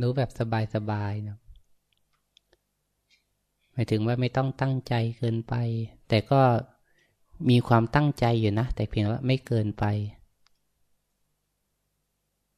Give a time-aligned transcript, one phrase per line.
[0.00, 0.30] รู้แบบ
[0.74, 1.38] สบายๆนะ
[3.72, 5.54] หมายถึงว่าไม่ต้องตั้งใจเกินไป
[6.08, 6.40] แต่ก็
[7.50, 9.84] มีความตั้งใจอยู่นะ แต่เพียงว่าไม่เกินไป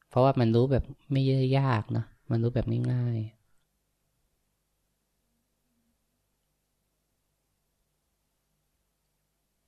[0.09, 1.21] เพราะว่ามันรู้แบบไม่
[1.59, 3.45] ยากนะ มันรู้แบบง่ายๆ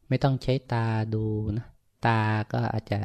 [0.09, 1.25] ไม่ต้องใช้ตาดู
[1.57, 1.65] นะ
[2.05, 2.21] ตา
[2.51, 2.99] ก็อาจจะ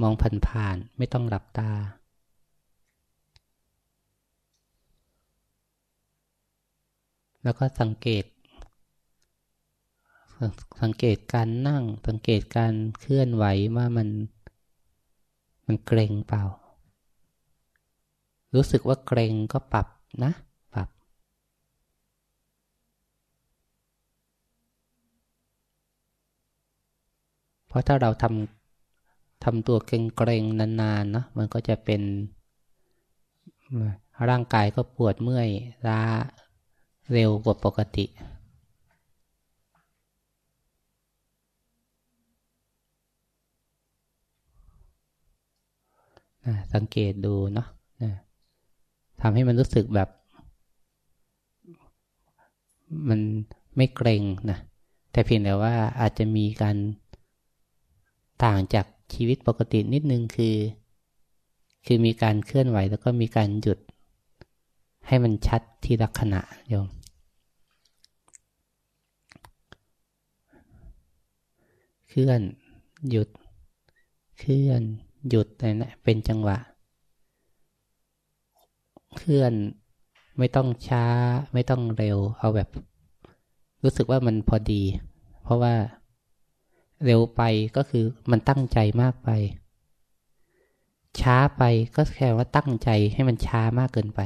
[0.00, 0.12] มอง
[0.48, 1.70] ผ่านๆ ไม่ต้องหลับตา
[7.42, 8.24] แล้วก็สังเกต
[10.80, 13.44] สังเกตการนั่ง สังเกตการเคลื่อนไหว
[13.76, 14.08] ว่ามัน
[15.66, 16.42] มันเกรงเปล่า
[18.54, 19.86] รู้สึกว่าเกรงก็ปรับ
[20.24, 20.32] นะ
[20.74, 20.88] ปรับ
[27.68, 32.02] เพราะถ้าเราทำทำตัวเกรงๆนานๆนะมันก็จะเป็น
[34.28, 35.48] ร่างกายก็ปวดเมื่อย
[35.88, 36.00] ล้า
[37.12, 38.06] เร็วกว่าปกติ
[46.74, 47.68] สังเกตดูเนาะ
[49.20, 50.08] ทำให้มันรู้สึกแบบ
[53.08, 53.20] มัน
[53.76, 54.58] ไม่เกรงนะ
[55.12, 56.76] แต่เพียงแต่ว่าอาจจะมีการ
[58.44, 60.56] ต่างจากชีวิตปกตินิดนึงคือ
[61.86, 63.78] คือมีการเคลื่อนไหวแล้วก็มีการหยุด
[65.06, 66.88] ให้มันชัดที่ลักษณะโยม
[72.10, 72.40] เคลื่อน
[73.10, 73.28] หยุด
[74.38, 74.82] เคลื่อน
[75.28, 76.58] หยุดอะไรนะเป็นจังหวะ
[79.16, 79.52] เคลื่อน
[80.38, 81.04] ไม่ต้องช้า
[81.52, 82.68] ไม่ต้องเร็ว เอาแบบ
[83.82, 84.82] รู้สึกว่ามันพอดี
[85.42, 85.74] เพราะว่า
[87.04, 87.42] เร็วไป
[87.76, 89.30] ก็คือมันตั้งใจมากไป
[91.20, 91.62] ช้าไป
[91.96, 94.20] ก็แค่ว่าตั้งใจให้มันช้ามากเกินไป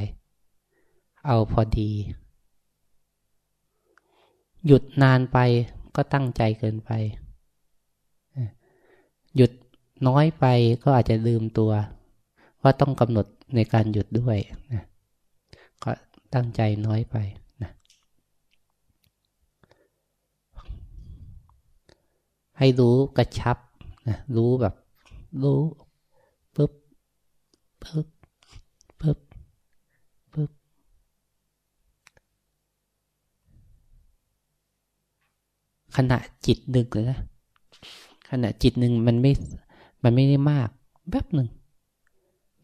[1.26, 1.90] เอาพอดี
[4.66, 5.38] หยุดนานไป
[5.96, 6.90] ก็ตั้งใจเกินไป
[9.36, 9.52] หยุด
[10.08, 10.44] น้อยไป
[10.82, 11.72] ก็อาจจะลืมตัว
[12.62, 14.38] ว่าต้องกำหนดในการหยุดด้วย
[14.72, 14.82] นะ
[15.82, 15.90] ก็
[16.34, 17.16] ตั้งใจน้อยไป
[17.62, 17.70] นะ
[22.58, 23.56] ให้รู้กระชับ
[24.08, 24.74] นะรู้แบบ
[25.42, 25.60] รู้
[26.56, 26.72] ปึ๊บ
[27.82, 28.08] ปึ๊บ
[29.00, 29.18] ปึ๊บ
[30.32, 30.50] ปึ๊บ
[35.96, 37.18] ขณะจิตหนึ่งเลยนะ
[38.36, 39.32] ขณะจิตหนึ่งมันไม่
[40.04, 40.68] มันไม่ได้มาก
[41.10, 41.48] แป๊บหนึ่ง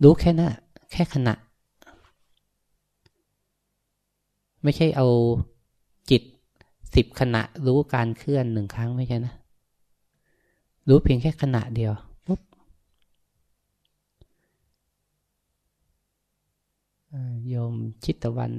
[0.03, 0.53] รู้แค่นั้น
[0.93, 1.35] แค่ขณะ
[4.63, 5.07] ไม่ใช่เอา
[6.11, 6.23] จิต
[6.95, 9.35] สิบขณะรู้การเคลื่อนหนึ่งครั้งไม่ใช่นะ
[10.89, 11.93] รู้เพียงแค่ขณะเดียว
[12.27, 12.41] ปุ๊บ
[17.49, 18.53] โยมชิตวัน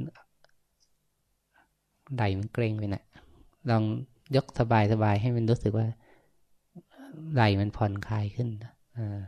[2.15, 3.03] ไหลมันเกรงไปนะ
[3.69, 3.83] ลอง
[4.35, 5.87] ยกสบายสบายให้มันรู้สึกว่า
[7.33, 8.47] ไหลมันผ่อนคลายขึ้น
[8.97, 9.19] อ่า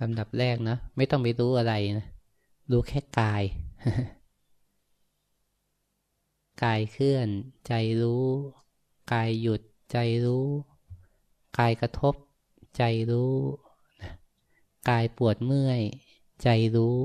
[0.00, 2.06] ลำดับแรกนะไม่ต้องไปรู้อะไรนะ
[2.70, 3.42] รู้แค่กาย
[6.62, 7.28] กายเคลื่อน
[7.66, 7.72] ใจ
[8.02, 8.24] รู้
[9.12, 9.60] กายหยุด
[9.92, 10.46] ใจรู้
[11.58, 12.14] กายกระทบ
[12.76, 13.34] ใจรู้
[14.88, 15.80] กายปวดเมื่อย
[16.42, 16.96] ใจรู้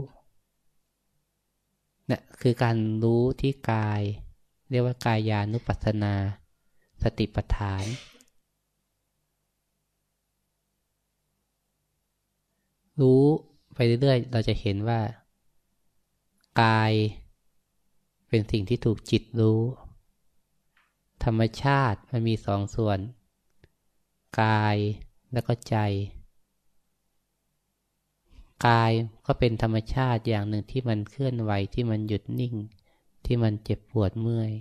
[2.10, 4.02] นี่คือการรู้ที่กาย
[4.70, 6.14] เรียกว่ากายานุปัสสนา
[7.04, 7.84] สติปัฏฐาน
[13.02, 13.24] รู้
[13.76, 15.00] ไปเรื่อยๆ เราจะเห็นว่า
[16.62, 16.92] กาย
[18.30, 19.62] เป็นสิ่งที่ถูกจิตรู้
[21.24, 23.00] ธรรมชาติมันมีสองส่วน
[24.42, 24.78] กาย
[25.34, 25.76] แล้วก็ใจ
[28.68, 28.92] กาย
[29.26, 32.54] ก็เป็นธรรมชาติอย่างหนึ่งที่มันเคลื่อนไหวที่มันหยุดนิ่ง
[33.26, 34.52] ที่มันเจ็บปวดเมื่อย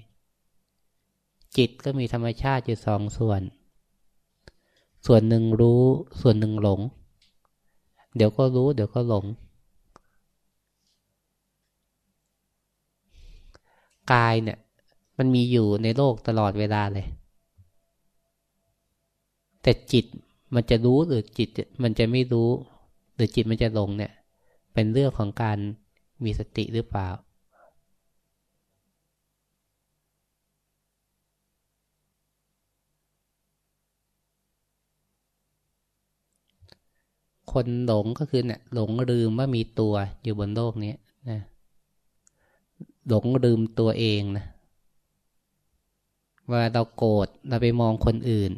[1.56, 3.42] จิตก็มีธรรมชาติอยู่สองส่วน
[5.06, 5.82] ส่วนหนึ่งรู้
[6.20, 6.80] ส่วนหนึ่งหลง
[8.16, 9.24] เดี๋ยวก็รู้ เดี๋ยวก็หลง
[14.12, 14.58] กายเนี่ย
[15.18, 17.06] มันมีอยู่ในโลกตลอดเวลาเลย
[19.62, 20.04] แต่จิต
[20.54, 21.48] มันจะรู้หรือจิต
[21.82, 22.50] มันจะไม่รู้
[23.14, 24.12] หรือจิตมันจะหลงเนี่ย
[24.74, 25.58] เป็นเรื่องของการ
[26.24, 27.08] มีสติหรือเปล่า
[37.54, 40.94] คนหลงก็คือเนี่ยหลงลืมว่ามีตัวอยู่บนโลกนี้
[41.30, 41.40] นะ
[43.08, 44.46] หลงลืมตัวเองนะ
[46.50, 48.52] ว่าเราโกรธเราไปมองคนอื่น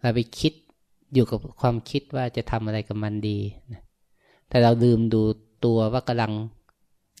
[0.00, 0.52] เราไปคิด
[1.14, 3.38] อยู่กับความคิดว่าจะทำอะไรกับมันดี
[3.72, 3.82] นะ
[4.48, 5.22] แต่เราลืมดู
[5.64, 6.32] ตัวว่ากำลัง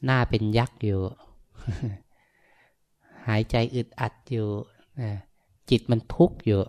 [0.04, 1.00] หน้าเป็นยักษ์อยู่
[3.26, 4.46] หายใจอึดอัดอยู่
[5.70, 6.60] จิตมันทุกข์อยู่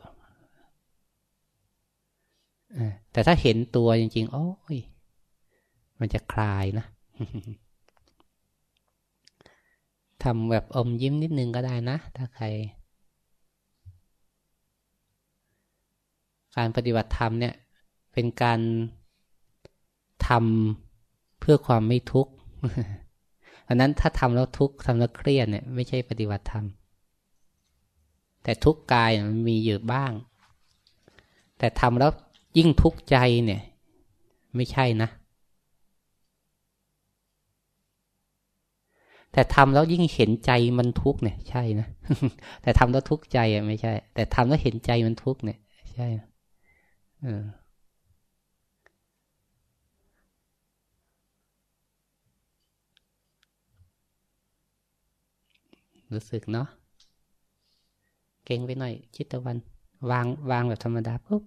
[3.12, 4.78] แต่ถ้าเห็นตัวจริง ๆ โอ้ย
[6.00, 6.86] มันจะคลายนะ
[10.24, 12.46] ทำแบบอมยิ้มนิดนึงก็ได้นะ ถ้าใคร
[16.58, 17.54] การปฏิบัติธรรมเนี่ย
[18.14, 18.60] เป็นการ
[20.28, 22.32] ทำเพื่อความไม่ทุกข์
[23.68, 26.66] อันนั้นถ้าทำแล้วทุกข์ทำแล้วเครียดเนี่ย ไม่ใช่ปฏิบัติธรรม
[28.44, 30.12] แต่ทุกข์กายมันมีอยู่บ้าง
[31.58, 32.12] แต่ทำแล้ว
[32.58, 33.62] ยิ่งทุกข์ใจเนี่ย
[34.56, 35.10] ไม่ใช่นะ
[39.34, 41.88] แต่ทำแล้วยิ่งเห็นใจมันทุกข์เนี่ย ใช่นะ
[42.62, 45.60] แต่ทำแล้วทุกข์ใจอะไม่ใช่ แต่ทำแล้วเห็นใจมันทุกข์เนี่ย
[45.94, 46.08] ใช่
[47.22, 47.44] เออ
[56.14, 56.68] รู้สึกเนาะ
[58.46, 59.58] เก่งไปหน่อย ชิดตะวัน
[60.10, 61.44] วางวางแบบธรรมดาปุ๊บ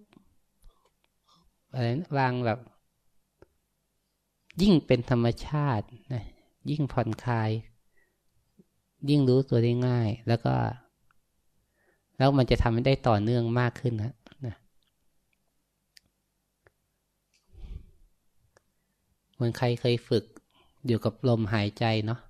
[1.74, 2.58] อะไรนะวางแบบ
[4.62, 6.24] ยิ่งเป็นธรรมชาตินะ
[6.70, 7.50] ยิ่งผ่อนคลาย
[9.08, 10.54] ยิ่งรู้ตัวได้ง่าย แล้วก็
[12.18, 14.14] แล้วมันจะทำให้ได้ต่อเนื่องมากขึ้นนะ
[14.46, 14.54] นะ
[19.34, 20.24] เหมือนใครเคยฝึก
[20.86, 22.20] อยู่กับลมหายใจเนาะ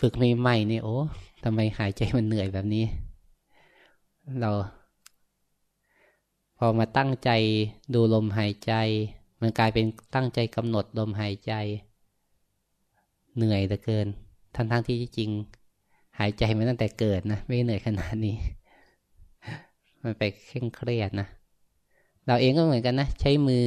[0.00, 0.96] ฝึกใหม่ๆนี่โอ้
[1.44, 2.84] ทำไมหายใจมันเหนื่อยแบบนี้
[4.40, 4.50] เรา
[6.62, 7.30] พอมาตั้งใจ
[7.94, 8.72] ดูลมหายใจ
[9.40, 9.84] มันกลายเป็น
[10.14, 11.52] ตั้งใจกำหนดลมหายใจ
[13.36, 14.06] เหนื่อยเหลือเกิน
[14.56, 15.30] ทั้งทั้งที่จริง
[16.18, 18.36] หายใจมาตั้งแต่เกิดนะ ไม่เหนื่อยขนาดนี้
[20.02, 21.28] มันไปเคร่งเครียดนะ
[22.26, 23.66] เราเองก็เหมือนกันนะ ใช้มือ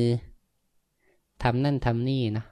[1.43, 2.45] ทำนั่นทำนี่นะ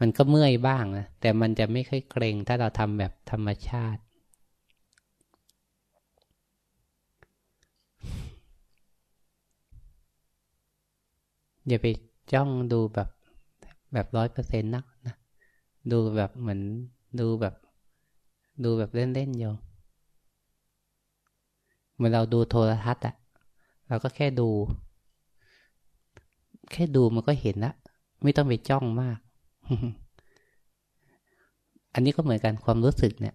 [0.00, 4.00] มันก็เมื่อยบ้างนะ แต่มันจะไม่ค่อยเกรงถ้าเราทำแบบธรรมชาติ
[11.68, 11.86] อย่าไป
[12.32, 13.08] จ้องดูแบบ
[13.92, 15.16] แบบร้อยเปอร์เซ็นต์นักนะ
[15.92, 16.60] ดูแบบเหมือน
[17.20, 17.54] ดูแบบ
[18.64, 19.52] ดูแบบเล่นๆอยู่
[21.96, 23.14] เมื่อเราดูโทรทัศน์อะ
[23.88, 24.48] เราก็แค่ดู
[26.72, 27.72] แค่ดูมันก็เห็นละ
[28.22, 29.18] ไม่ต้องไปจ้องมาก
[31.94, 33.34] อันนี้ก็เหมือนกันความรู้สึกเนี่ย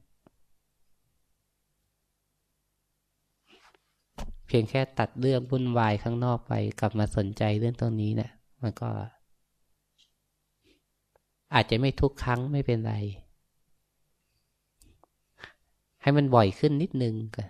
[4.56, 8.90] พียงแค่ตัดเรื่องวุ่นวายข้างนอกไปกลับมาสนใจเรื่องตรงนี้เนี่ยมันก็
[11.54, 12.94] อาจจะไม่ทุกครั้งไม่เป็นไร
[16.01, 17.44] ให้มันบ่อยขึ้นนิดนึงก็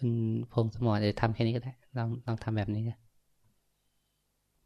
[0.00, 0.14] คุณ
[0.52, 2.98] พงสมรจะทำแค่นี้ก็ได้ ลองลองทำแบบนี้นะ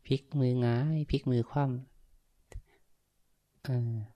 [0.06, 1.92] พลิกมือง่ายพลิกมือคว่ำ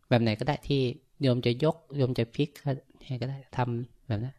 [0.09, 0.81] แบบไหนก็ได้ที่
[1.23, 2.51] โยมจะยกโยมจะพลิก
[3.23, 4.37] ก็ได้ทำแบบนั้น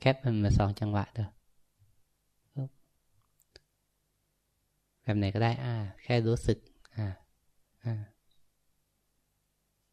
[0.00, 1.28] แคปมันมาสองจังหวะเด้อ
[5.02, 6.58] แบบไหนก็ได้ อ่า แค่รู้สึก
[6.96, 7.06] อ่า
[7.84, 7.94] อ่า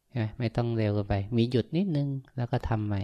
[0.08, 3.02] ใช่ไหมไม่ต้องเร็วกันไป มีหยุดนิดนึงแล้วก็ทำใหม่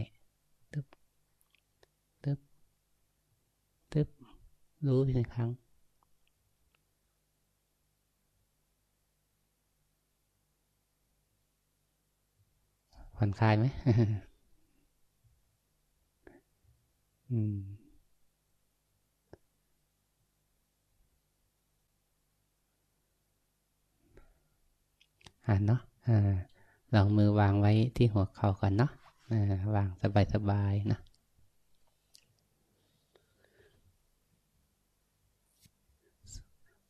[4.86, 5.50] รู้เพียงครั้ง
[13.16, 13.64] ผ่อนคลายไหม
[17.30, 17.54] อืม
[25.46, 26.34] อ่านเนาะอ่า
[26.94, 28.90] ลองมือวางไว้ที่หัวเข่าก่อนเนาะ
[29.74, 29.88] วาง
[30.34, 30.98] สบายๆนะ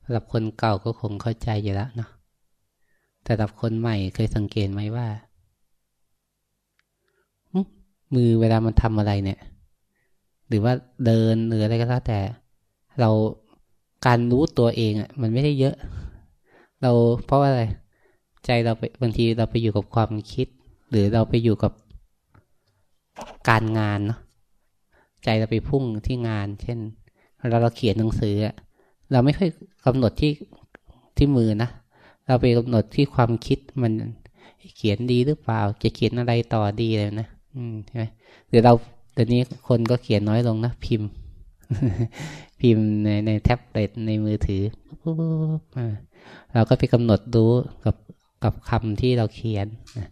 [0.05, 2.11] สำหรับคนเก่าก็คงเข้าใจอยู่แล้วเนาะ
[3.25, 5.07] แต่สำหรับคนใหม่เคยสังเกตไหมว่า
[8.15, 9.41] มือเวลามันทำอะไรเนี่ย
[10.49, 10.73] หรือว่า
[11.07, 12.21] เดินหรืออะไรก็แล้วแต่
[13.01, 13.11] เรา
[14.07, 15.77] การรู้ตัวเองอะ มันไม่ได้เยอะ
[16.83, 16.91] เรา
[17.27, 17.65] เพราะว่าอะไร
[18.45, 20.47] ใจเราไปบางทีเราไปอยู่กับความคิด
[20.91, 21.73] หรือเราไปอยู่กับ
[23.49, 24.19] การงานเนาะ
[25.25, 26.79] ใจเราไปพุ่งที่งาน เช่น
[27.49, 28.55] เราเราเขียนหนังสืออะ
[29.15, 29.51] เราไม่ค่อย
[29.87, 30.33] กำหนดที่
[31.17, 31.71] ที่มือนะ
[32.27, 33.93] เราไปกำหนดที่ความคิดมัน
[34.77, 38.05] เขียนดีหรือเปล่า จะเขียนอะไรต่อดีเลยนะอืมใช่ไหม
[38.49, 38.73] หรือเรา
[39.17, 41.09] ตอนนี้คนก็เขียนน้อยลงนะพิมพ์
[42.61, 44.63] พิมพ์ในในแท็บเล็ตในมือถือ
[46.55, 47.53] เราก็ไปกำหนดรู้
[47.85, 47.97] กับ
[48.45, 49.67] กับคำที่เราเขียน
[49.99, 50.09] นะ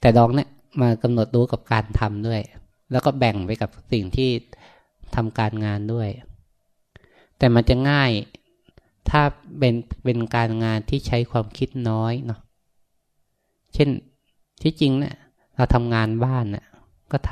[0.00, 0.48] แต่ดองเนี่ย
[0.80, 2.40] มากำหนดรู้กับการทำด้วย
[2.92, 4.30] แล้วก็แบ่งไปกับสิ่งที่
[5.14, 6.08] ทำการงานด้วย
[7.40, 8.10] แต่มันจะง่าย
[9.10, 9.22] ถ้า
[9.58, 12.40] เป็นเป็นการงานที่ใช้ความคิดน้อยเนาะ
[13.74, 13.88] เช่น
[14.62, 15.14] ที่จริงเนะี่ย
[15.56, 16.66] เราทำงานบ้านเนะ่ย
[17.12, 17.30] ก็ท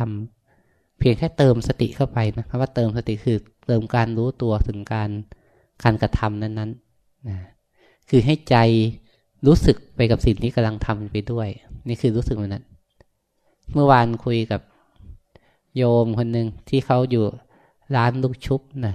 [0.50, 3.36] ำเพียงแค่เติมสติเข้าไปนะคำว่าเติมสติคือ
[3.66, 5.10] เติมการรู้ตัวถึงการ
[5.82, 7.38] การกระทำนั้นๆนะ
[8.08, 8.56] คือให้ใจ
[9.46, 11.48] รู้สึกไปกับสิ่งที่กำลังทำไปด้วย
[11.88, 12.64] นี่คือรู้สึกมันนั้น
[13.72, 14.60] เมื่อวานคุยกับ
[15.76, 17.24] โยมคนหนึ่งที่เขาอยู่
[17.96, 18.94] ร้านลูกชุบนะ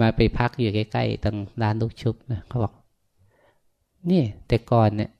[0.00, 2.72] มาไปพักอยู่ใกล้ๆตรงร้านลูกชุบนะเขาบอก
[4.10, 5.10] นี่แต่ก่อนเนี่ย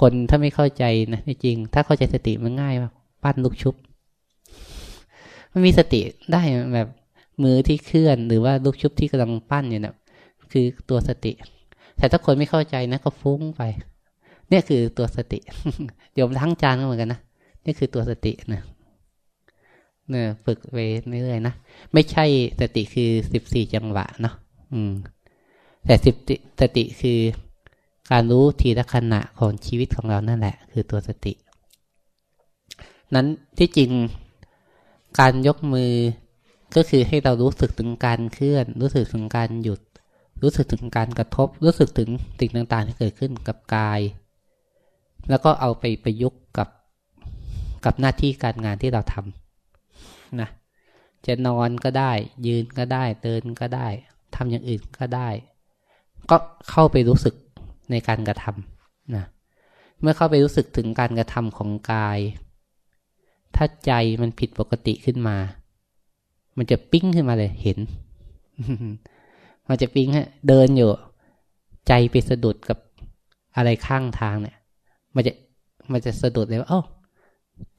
[0.00, 3.74] คนถ้าไม่เข้าใจนะจริง ถ้าเข้าใจสติมันง่ายมากปั้นลูกชุบ
[5.52, 6.00] มันมีสติ
[6.32, 6.42] ได้
[6.74, 6.88] แบบ
[7.42, 9.94] มือที่เคลื่อนหรือว่าลูกชุบที่กำลังปั้นอยู่นะ
[10.52, 11.32] คือตัวสติ
[11.96, 13.62] แต่ถ้าคนไม่เข้าใจนะก็ฟุ้งไป
[14.48, 15.38] เนี่ยคือตัวสติ
[16.14, 17.20] โยมทั้งจานก็เหมือนกันนะ
[17.64, 18.62] นี่คือตัวสตินะ
[20.10, 20.78] เนี่ยฝึกไป
[21.22, 21.54] เรื่อยๆนะ
[21.92, 22.24] ไม่ใช่
[22.60, 24.34] สติคือสิบสี่จังหวะเนาะ
[24.72, 24.92] อืม
[25.86, 26.16] แต่สิบ
[26.60, 27.18] สติคือ
[28.10, 31.32] การรู้ทีละขณะของชีวิตของเรานั่นแหละ คือตัวสติ
[33.14, 33.26] นั้น
[33.58, 33.90] ที่จริง
[35.20, 35.92] การยกมือ
[36.76, 39.80] ก็คือให้เรารู้สึกถึงการเคลื่อน รู้สึกถึงการหยุด
[40.42, 44.00] รู้สึกถึงการกระทบ รู้สึกถึงสิ่งต่างๆ ที่เกิดขึ้นกับกาย
[45.30, 46.68] แล้วก็เอาไปประยุกต์กับ
[47.84, 49.37] กับหน้าที่การงานที่เราทำ
[50.40, 50.48] นะ
[51.26, 52.12] จะนอนก็ได้
[52.46, 53.88] ยืนก็ได้เดินก็ได้
[54.36, 55.28] ทำอย่างอื่นก็ได้
[56.30, 56.36] ก็
[56.70, 57.34] เข้าไปรู้สึก
[57.90, 59.24] ในการกระทำนะ
[60.00, 62.18] เมื่อเข้าไปรู้สึกถึงการกระทำของกาย
[63.56, 63.92] ถ้าใจ
[64.22, 65.36] มันผิดปกติขึ้นมา
[66.56, 67.78] มันจะปิ้งขึ้นมาเลยเห็น
[69.68, 70.90] มันจะปิ้งฮะเดินอยู่
[71.88, 72.78] ใจไปสะดุดกับ
[73.56, 74.56] อะไรข้างทางเนี่ย
[75.14, 75.32] มันจะ
[75.92, 76.80] มันจะสะดุดเลยว่าโอ้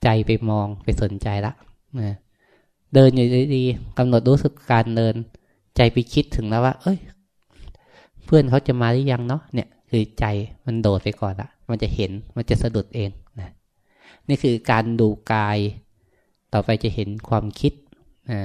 [0.03, 1.53] ใจไปมองไปสนใจละ
[2.01, 2.17] นะ
[2.93, 5.15] เดินอยู่ดีๆกำหนดรู้สึกการเดิน
[5.75, 6.97] ใจไปคิดถึงแล้วว่า เอ้ย
[8.25, 10.25] เพื่อนเขาจะมาหรือยังเนาะเนี่ย คือใจ
[10.65, 13.49] มันโดดไปก่อนละมันจะเห็นมันจะสะดุดเองนะ
[14.27, 15.57] นี่คือการดูกาย
[16.53, 17.73] ต่อไปจะเห็นความคิด
[18.31, 18.39] นะ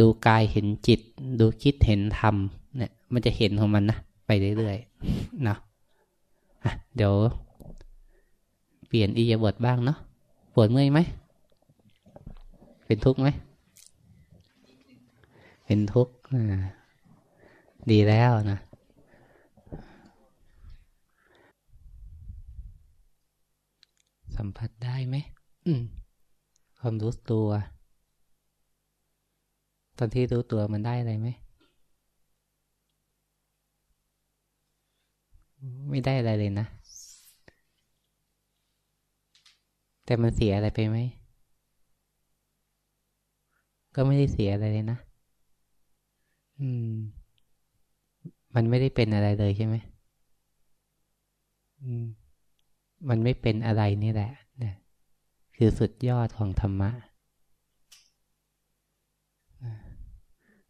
[0.00, 1.00] ดูกายเห็นจิต
[1.40, 2.36] ดูคิดเห็นธรรม
[2.76, 7.14] เนี่ย มันจะเห็นของมันนะไปเรื่อยๆเนาะะเดี๋ยว
[8.88, 9.98] เปลี่ยนอียาบทบ้างเนาะ
[10.54, 11.00] ปวดเมื่อยไหม
[12.86, 13.28] เป็นทุกข์ไหม
[15.72, 16.16] เป็นทุกข์
[17.90, 18.58] ดีแล้วนะ
[24.36, 25.16] สัมผัสได้ไหม
[26.78, 27.48] ความรู้ตัว
[29.98, 31.28] ตอนที่รู้ตัวมันได้อะไรไหม
[35.90, 36.66] ไม่ได้อะไรเลยนะ
[40.04, 40.96] แต่มันเสียอะไรไปไหม
[43.94, 45.00] ก็ไม่ได้เสียอะไรเลยนะ
[46.62, 46.94] อืม
[48.54, 49.76] มันไม่ได้เป็นอะไรเลยใช่ไหม
[51.82, 52.04] อืม
[53.08, 54.30] มันไม่เป็นอะไรนี่แหละ
[54.62, 54.74] นะ
[55.56, 56.90] คือสุดยอดของธรรมะ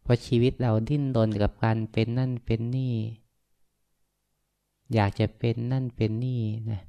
[0.01, 2.93] เพราะชีวิตเราดิ้นรนกับการเป็นนั่นเป็นนี่
[4.93, 6.81] อยากจะเป็นนั่นเป็นนี่นะ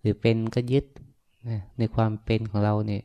[0.00, 0.86] หรือเป็นก็ยึด
[1.48, 3.02] นะในความเป็นของเราเนี่ย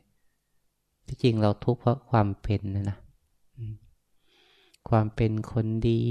[1.06, 2.98] ที่จริงเราทุกข์เพราะความเป็นนะนะ
[4.88, 6.02] ความเป็นคนดี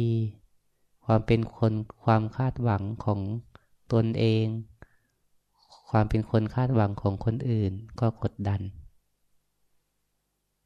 [1.05, 3.19] ความเป็นคนความคาดหวังของ
[3.93, 4.45] ตนเอง
[5.89, 8.61] ความเป็นคนคาดหวังของคนอื่นก็กดดัน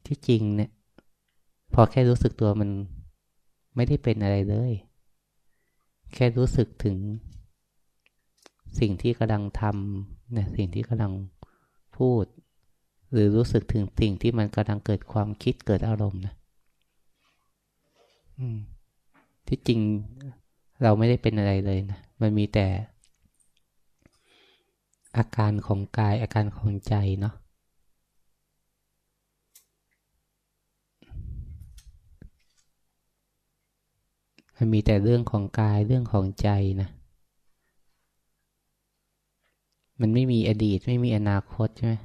[0.06, 0.72] ที่จริงเนี่ย
[1.74, 2.70] พอแค่รู้สึกตัวมัน
[3.76, 4.72] ไม่ได้เป็นอะไรเลย
[6.14, 6.98] แค่รู้สึกถึง
[8.80, 11.14] สิ่งที่กำลังทำเนี่ยสิ่งที่กำลัง
[11.98, 12.26] พูด
[13.12, 16.34] หรือรู้สึกถึงสิ่งที่มันกำลังเกิดความคิดเกิดอารมณ์นะ
[19.48, 19.80] ที่จริง
[20.84, 22.68] เราไม่ได้เป็นอะไรเลยนะ มันมีแต่
[25.18, 27.34] อาการของกายอาการของใจเนาะ
[34.58, 36.50] มันมีแต่เรื่องของกายเรื่องของใจ
[36.82, 36.90] นะ
[40.02, 41.96] มันไม่มีอดีตไม่มีอนาคตใช่ไหม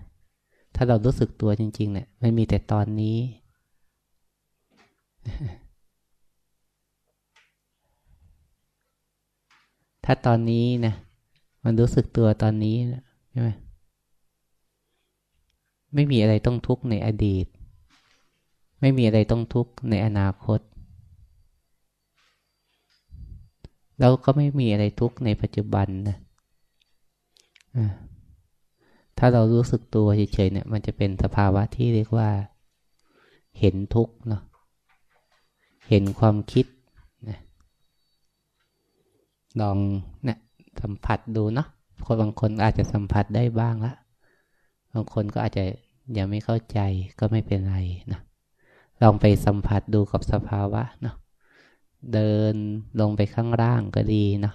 [0.74, 3.16] ถ้าเรารู้สึกตัวจริงๆเนี่ยมันมีแต่ตอนนี้
[10.04, 10.94] ถ้าตอนนี้นะ
[11.64, 12.76] มันรู้สึกตัวตอนนี้
[13.30, 13.50] ใช่ไหม
[15.94, 17.46] ไม่มีอะไรต้องทุกข์ในอดีต
[18.80, 20.60] ไม่มีอะไรต้องทุกข์ในอนาคต
[24.00, 26.16] เราก็ไม่มีอะไรทุกข์ในปัจจุบันนะ
[29.18, 32.30] ถ้าเรารู้สึกตัวเฉยๆเนี่ย มันจะเป็นสภาวะที่เรียกว่า
[33.58, 34.42] เห็นทุกข์เนาะ
[35.88, 36.66] เห็นความคิด
[39.60, 39.78] ลอง
[40.24, 40.38] เนี่ย
[40.82, 41.68] สัมผัสดูเนาะ
[42.06, 43.94] คนบางคนอาจจะสัมผัสได้บ้างละ
[44.92, 45.64] บางคนก็อาจจะ
[46.16, 46.78] ยังไม่เข้าใจ
[47.18, 47.76] ก็ไม่เป็นไร
[48.12, 48.20] นะ
[49.02, 51.16] ลองไปสัมผัสดูกับสภาวะเนาะ
[52.14, 52.54] เดิน
[53.00, 54.52] ลงไปข้างล่างก็ดีนะ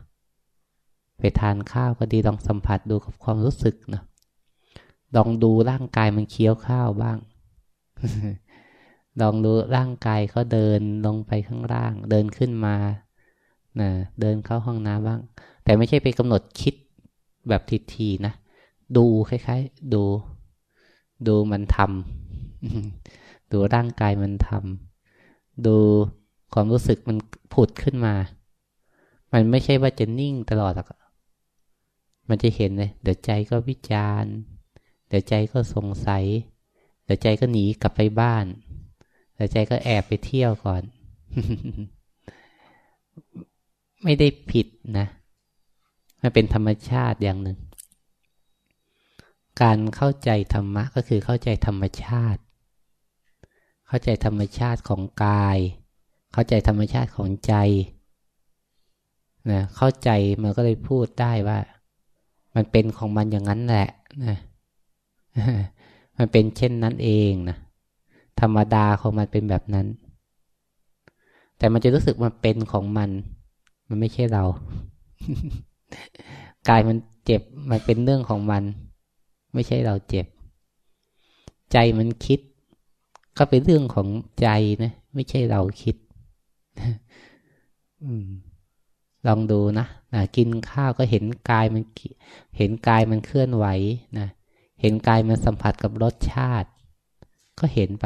[1.20, 4.04] ไปทานข้าวก็ดีลองสัมผัสดูกับความรู้สึกเนาะ
[5.16, 7.18] ลองดูร่างกายมันเคี้ยวข้าวบ้าง
[9.22, 12.76] ลองดูร่างกายเขาเดินลงไปข้างล่าง เดินขึ้นมา
[13.80, 15.20] นะเดินเข้าห้องน้ำบ้าง
[15.64, 16.76] แต่ไม่ใช่ไปกำหนดคิด
[17.50, 17.62] แบบ
[17.94, 18.34] ทีๆนะ
[18.98, 20.04] ดูคล้ายๆ ดู
[21.28, 25.78] ดูมันทำดูร่างกายมันทำดู
[26.54, 27.18] ความรู้สึกมัน
[27.54, 28.16] ผุดขึ้นมา
[29.34, 30.88] มันไม่ใช่ว่าจะนิ่งตลอดหรอก
[32.30, 34.34] มันจะเห็นเลย เดี๋ยวใจก็วิจารณ์
[35.08, 36.26] เดี๋ยวใจก็สงสัย
[37.04, 38.46] เดี๋ยวใจก็หนีกลับไปบ้าน
[39.36, 40.84] เดี๋ยวใจก็แอบไปเที่ยวก่อน
[44.04, 45.08] ไม่ได้ผิดนะ
[46.22, 47.58] มันเป็นธรรมชาติอย่างหนึ่ง
[49.62, 52.42] การเข้าใจธรรมะก็คือเข้าใจธรรมชาติ
[53.88, 55.58] เข้าใจธรรมชาติของกาย
[56.34, 57.54] เข้าใจธรรมชาติของใจ
[59.52, 60.10] นะเข้าใจ
[60.42, 61.60] มันก็เลยพูดได้ว่า
[62.56, 63.90] มันเป็นของมันอย่างนั้นแหละ
[64.26, 64.38] นะ
[66.18, 67.58] มันเป็นเช่นนั้นเองนะ
[68.40, 69.88] ธรรมดาของมันเป็นแบบนั้น
[71.58, 73.10] แต่มันจะรู้สึกมันเป็นของมัน
[73.90, 74.44] มันไม่ใช่เรา
[76.70, 78.64] กายมันเจ็บมันเป็นเรื่องของมัน
[79.54, 80.26] ไม่ใช่เราเจ็บ
[81.72, 82.40] ใจมันคิด
[83.38, 84.08] ก็เป็นเรื่องของ
[84.42, 84.48] ใจ
[84.84, 85.96] นะ ไม่ใช่เราคิด
[89.28, 91.84] ลองดูนะนะกินข้าวก็เห็นกายมัน
[92.58, 93.66] เห็นกายมันเคลื่อนไหว
[94.20, 94.28] นะ
[94.82, 96.70] เห็นกายมันสัมผัสกับรสชาติ
[97.60, 98.06] ก็เห็นไป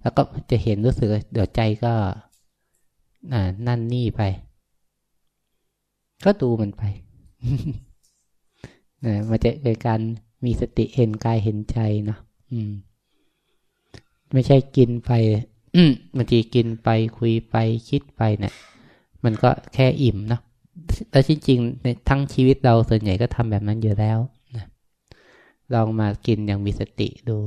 [0.00, 1.92] แล้วก็จะเห็นรู้สึกเดี๋ยวใจก็
[3.66, 4.22] นั่นนี่ไป
[6.24, 6.82] ก็ดูมันไป
[9.04, 10.00] นะมันจะเป็นการ
[10.44, 12.18] มีสติเห็นกายเห็นใจเนาะ
[14.32, 15.10] ไม่ใช่กินไป
[16.16, 17.56] บางทีกินไปคุยไป
[17.88, 18.54] คิดไปเนะี่ย
[19.24, 20.40] มันก็แค่อิ่มเนาะ
[21.10, 24.18] แล้วจริงๆในทั้งชีวิตเราส่วนใหญ่ก็ทำแบบนั้นอยู่แล้ว
[24.56, 24.64] นะ
[25.74, 27.38] ลองมากินอย่างมีสติดู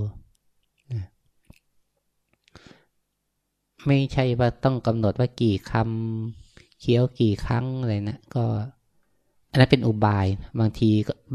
[0.93, 1.03] นะ
[3.85, 6.46] ไม่ใช่ว่าต้องกำหนดว่ากี่คำ
[6.79, 8.45] เคี้ยวกี่ครั้งอะไรนะก็
[9.51, 10.25] อันนั้นเป็นอุบาย
[10.59, 10.89] บางที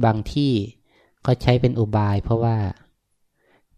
[0.05, 0.53] บางที่
[1.27, 2.57] ก็ใช้เป็นอุบาย เพราะว่า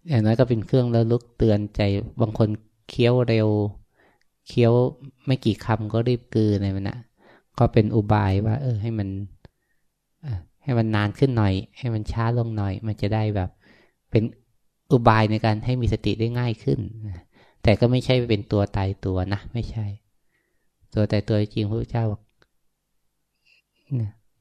[0.09, 1.81] อย่างน้อยก็เป็นเครื่องระลึกเตือนใจ
[2.21, 2.49] บางคน
[2.89, 3.49] เคี้ยวเร็ว
[4.49, 4.73] เคี้ยว
[5.27, 6.99] ไม่กี่คำก็รีบกืนอะไรมันนะ
[7.59, 9.09] ก็เป็นอุบายว่า เออ ให้มัน
[10.63, 13.51] ให้มันนานขึ้นหน่อย ให้มันช้าลงหน่อย มันจะได้แบบ
[14.11, 14.23] เป็น
[14.93, 16.79] อุบายในการให้มีสติได้ง่ายขึ้น
[17.63, 19.87] แต่ก็ไม่ใช่เป็นตัวตายตัวนะ ไม่ใช่
[20.95, 22.05] ตัวแตายตัวจริงพระเจ้า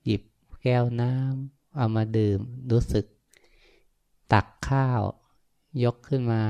[0.05, 0.21] หยิบ
[0.63, 2.39] แก้วน้ำเอามาดื่ม
[2.71, 3.05] รู้สึก
[4.33, 5.01] ตักข้าว
[5.83, 6.41] ยกขึ้นมา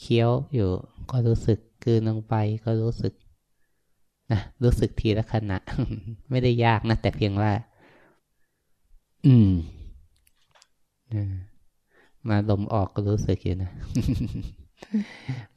[0.00, 0.70] เคี้ยวอยู่
[1.10, 3.12] ก็รู้สึกกืนลงไปก็รู้สึก
[4.32, 5.58] นะรู้สึกทีละขณะ
[6.30, 7.52] ไม่ได้ยากนะ แต่เพียงว่า
[9.26, 9.52] อืม
[12.28, 13.70] มาลมออกก็รู้สึกอยู่นะ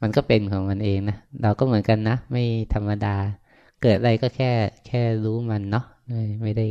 [0.00, 2.42] มันก็เป็นของมันเองนะเราก็เหมือนกันนะไม่
[2.74, 3.16] ธรรมดา
[3.82, 4.50] เกิดอะไรก็แค่
[4.86, 5.84] แค่รู้มันเนาะ
[6.42, 6.66] ไม่ได้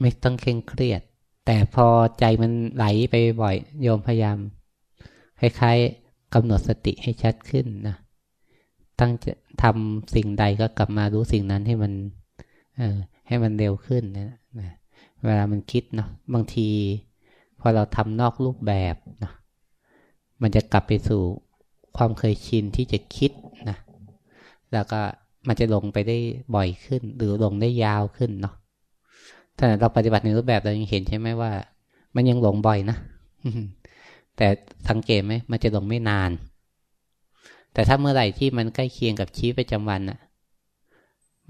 [0.00, 1.02] ไม่ต้องเคร่งเครียด
[1.46, 1.86] แต่พอ
[2.18, 4.38] ใจมันไหลไปบ่อย โยมพยายาม
[5.40, 7.96] คล้ายๆกำหนดสติให้ชัดขึ้นนะ
[8.98, 11.92] ตั้งจะทำสิ่งใดก็กลับมารู้สิ่งนั้นให้มัน
[12.78, 14.70] เออให้มันเร็วขึ้นนะนะ
[15.24, 16.68] เวลามันคิดเนาะบางที
[17.64, 19.32] พอเราทำนอกรูปแบบนะ
[20.42, 21.22] มันจะกลับไปสู่
[21.96, 23.30] ความเคยชินที่จะคิด
[23.68, 23.76] นะ
[24.72, 25.00] แล้วก็
[25.48, 26.18] มันจะลงไปได้
[26.54, 28.54] บ่อยขึ้น หรือลงได้ยาวขึ้นเนาะ
[29.58, 31.52] ถ้าเราปฏิบัติในรูปแบบเรายังเห็นใช่ไหมว่า
[32.14, 32.96] มันยังหลงบ่อยนะ
[34.36, 34.46] แต่
[34.88, 36.30] สังเกตไหมมันจะหลงไม่นาน
[37.72, 40.18] แต่ถ้าเมื่อไหร่ที่มันใกล้เคียงกับชีวิตประจำวันอะ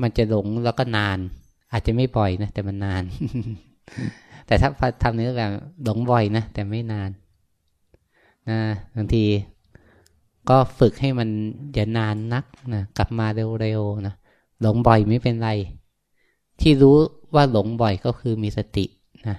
[0.02, 1.18] มันจะหลงแล้วก็นาน
[1.72, 3.02] อาจจะไม่บ่อยนะแต่มันนาน
[4.46, 4.68] แต่ถ้า
[5.02, 5.50] ทำในรูปแบบ
[5.84, 7.10] หลงบ่อยนะแต่ไม่นาน
[8.50, 8.58] นะ
[8.96, 9.24] บางที
[10.48, 11.28] ก็ฝึกให้มัน
[11.74, 13.26] อย่านานนักนะกลับมา
[13.60, 14.14] เร็วๆนะ
[14.60, 15.50] หลงบ่อยไม่เป็นไร
[16.60, 16.96] ที่รู้
[17.34, 18.84] ว่าหลงบ่อยก็คือมีสติ
[19.28, 19.36] นะ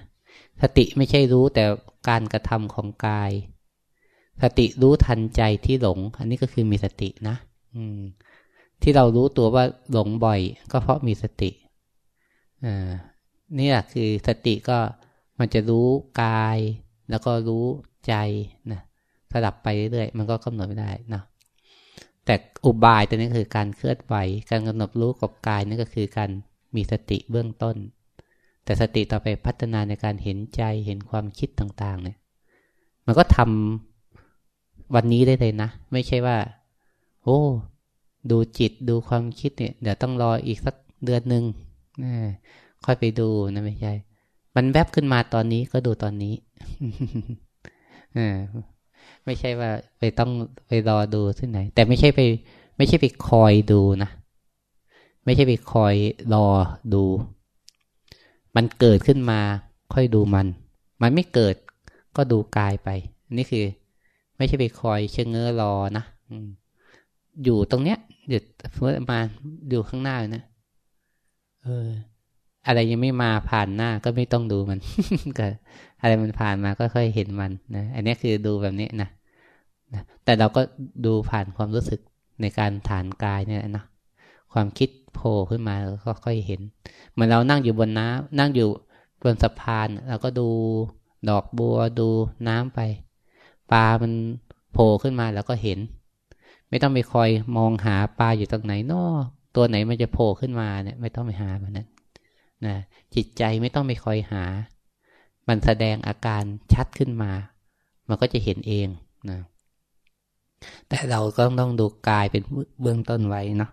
[0.62, 1.64] สติไม่ใช่รู้แต่
[2.08, 3.32] การกระทำของกาย
[4.42, 7.36] สติรู้ทันใจที่หลง อันนี้ก็คือมีสตินะ
[7.74, 8.00] อืม
[8.82, 10.40] ที่เรารู้ตัวว่าหลงบ่อย
[10.70, 11.50] ก็เพราะมีสติ
[12.64, 12.90] อ่า
[13.58, 14.78] นี่แหละคือสติก็
[15.38, 15.86] มันจะรู้
[16.22, 16.58] กาย
[17.10, 17.64] แล้วก็รู้
[18.06, 18.14] ใจ
[18.72, 18.80] นะ
[19.32, 21.22] สลับไปเรื่อยๆมันก็กำหนดไม่ได้นะ
[22.24, 24.14] แต่อุบายตัวนี้คือการเคลื่อนไหว
[24.50, 26.30] การกำหนดรู้กับกายนี่ก็คือการ
[26.74, 27.76] มีสติเบื้องต้น
[28.64, 32.16] แต่สติต่อไปพัฒนาในการเห็นใจเห็นความคิดต่างๆ เนี่ย
[33.06, 36.36] มันก็ทำวันนี้ได้เลยนะ ไม่ใช่ว่า
[37.24, 37.40] โอ้
[38.30, 41.44] ดูจิตดูความคิดเนี่ย เดี๋ยวต้องรออีกสักเดือนหนึ่ง
[42.84, 43.92] ค่อยไปดูนะไม่ใช่
[44.54, 46.34] มันแวบขึ้นมาตอนนี้ก็ดูตอนนี้
[48.16, 48.18] อ
[49.24, 50.30] ไม่ใช่ว่าไปต้อง
[50.66, 52.20] ไปรอดูที่ไหน แต่ไม่ใช่ไป
[52.76, 54.10] ไม่ใช่ไปคอยดูนะ
[55.24, 55.94] ไม่ใช่ไปคอย
[56.34, 56.46] รอ
[56.94, 57.04] ดู
[58.56, 59.40] มันเกิดขึ้นมา
[59.94, 60.46] ค่อยดูมัน
[61.02, 61.54] มันไม่เกิด
[62.16, 62.88] ก็ดูกายไป
[63.36, 63.64] นี่คือ
[64.36, 66.04] ไม่ใช่ไปคอยเชงเง้อรอนะ
[67.44, 68.42] อยู่ตรงเนี้ยหยุด
[68.78, 69.18] เมื่อมา
[69.72, 70.42] ดูข้างหน้านะ
[71.64, 71.88] เออ
[72.66, 74.78] อะไรยังไม่มาผ่านหน้าก็ไม่ต้องดูมัน
[75.38, 75.46] ก็
[76.00, 79.08] อะไรมันผ่านมาก็ค่อยเห็นมันนะอันนี้คือดูแบบนี้นะ
[79.94, 80.60] นะแต่เราก็
[81.06, 82.00] ดูผ่านความรู้สึก
[82.40, 83.84] ในการฐานกายเนี่ยนะ
[84.52, 86.60] ความคิดโผล่ขึ้นมาเราก็ค่อยเห็น
[87.12, 88.68] เหมือนเรานั่งอยู่บนน้ำนั่งอยู่
[89.22, 90.48] บนสะพานเราก็ดู
[91.28, 92.08] ดอกบัวดู
[92.48, 92.80] น้ำไป
[93.72, 94.12] ปลามัน
[94.72, 95.78] โผล่ขึ้นมาแล้วก็เห็น
[96.68, 99.04] ไม่ต้องไปคอยมองหาปลาอยู่ตรงไหนนอ
[99.56, 101.86] ตัวไหนมันจะโผล่ขึ้นมาเนี่ย ไม่ต้องไปหาแบบนั้น
[102.66, 102.76] นะ
[103.14, 104.44] จิตใจไม่ต้องไปคอยหา
[105.48, 107.32] มันแสดงอาการชัดขึ้นมา
[108.08, 108.88] มันก็จะเห็นเอง
[109.30, 109.40] นะ
[110.88, 112.42] แต่เราก็ต้องดูกายเป็น
[112.82, 113.70] เบื้องต้นไว้เนาะ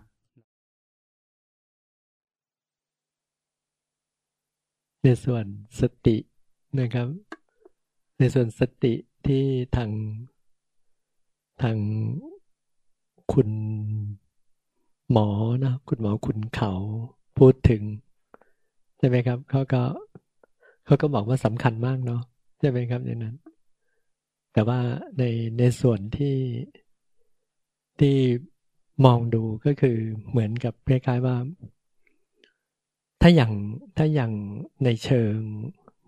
[5.02, 5.44] ในส่วน
[5.80, 6.16] สติ
[6.80, 7.08] นะครับ
[8.18, 8.94] ในส่วนสติ
[9.26, 9.44] ที่
[9.76, 9.90] ทาง
[11.62, 11.76] ทาง
[13.32, 13.48] คุณ
[15.10, 15.28] หมอ
[15.64, 16.72] นะคุณหมอคุณเขา
[17.38, 17.82] พูดถึง
[19.04, 19.82] ช่ไหมครับเขาก็
[20.84, 22.22] เขาก็บอกว่าสำคัญมากเนาะ
[22.58, 23.36] ใช่ไหมครับอย่างนั้น
[24.52, 24.80] แต่ว่า
[25.18, 25.24] ใน
[25.58, 26.36] ในส่วนที่
[28.00, 28.16] ที่
[29.04, 29.96] มองดูก็คือ
[30.30, 31.36] เหมือนกับคล้ายๆว่า
[33.20, 33.52] ถ้าอย่าง
[33.96, 34.32] ถ้าอย่าง
[34.84, 35.36] ในเชิง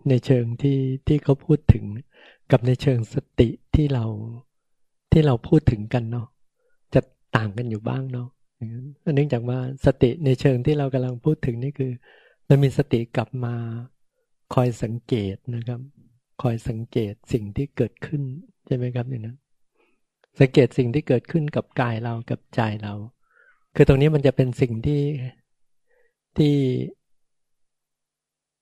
[0.09, 1.85] ในเชิงที่ที่เขาพูดถึง
[2.51, 4.05] กับในเชิงสติที่เรา
[5.11, 6.27] ที่เราพูดถึงกันเนาะ
[6.93, 7.01] จะ
[7.35, 8.27] ต่างกันอยู่บ้างเนาะ
[9.15, 11.91] เนื่องจากว่าสติในเชิงที่เรากำลังพูดถึงนี่คือ
[12.47, 13.55] เรามีสติกลับมา
[14.53, 15.79] คอยสังเกตนะครับ
[16.41, 18.21] คอยสังเกตสิ่งที่เกิดขึ้น
[18.65, 19.37] ใช่ไหมครับอย่างนั้น
[20.39, 22.93] สังเกตสิ่งที่เกิดขึ้นกับกายเรากับใจเรา
[23.75, 25.01] คือตรงนี้มันจะเป็นสิ่งที่
[26.37, 26.55] ที่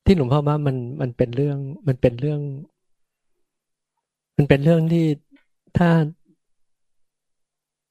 [0.05, 2.41] ที่หลวงพ่อว่ามันมันเป็นเรื่อง มันเป็นเรื่อง
[4.37, 5.05] มันเป็นเรื่องที่
[5.77, 5.89] ถ้า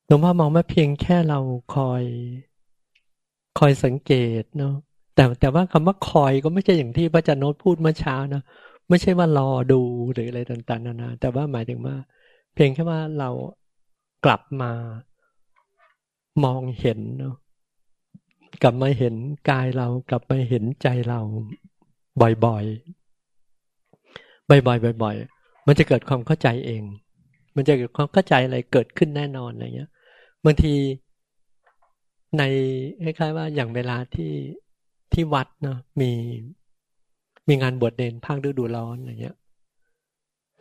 [0.07, 1.39] หลวงพ่อมองว่าเพียงแค่เรา
[1.75, 2.03] คอย
[3.59, 4.75] คอยสังเกตเนาะ
[5.15, 8.43] แต่แต่ว่าคำว่าคอยก็ไม่ใช่อย่างที่พระจันโนตพูดเมื่อเช้านะ
[8.89, 9.81] ไม่ใช่ว่ารอดู
[10.13, 11.97] หรืออะไรต่างๆนานาแต่ว่าหมายถึงว่า
[12.55, 13.31] เพียงแค่ว่าเรา
[14.25, 14.73] กลับมา
[16.45, 17.37] มองเห็นเนาะ
[18.63, 19.15] กลับมาเห็น
[19.51, 21.21] กายเรากลับมาเห็นใจเรา
[22.21, 22.29] บ่อ
[22.63, 26.83] ยๆบ่อยๆบ่อยๆมันจะเกิดความเข้าใจเอง
[27.57, 29.91] มันจะเกิดความเข้าใจอะไรเกิดขึ้นแน่นอนอะไรเงี้ย
[30.45, 30.75] บางที
[32.39, 32.43] ใน
[33.03, 34.31] คล้ายๆว่าอย่างเวลาที่
[35.15, 36.11] ที่วัดเนาะมี
[37.49, 39.37] มีงานบวชเนนภาคฤดูร้อนอะไรเงี้ย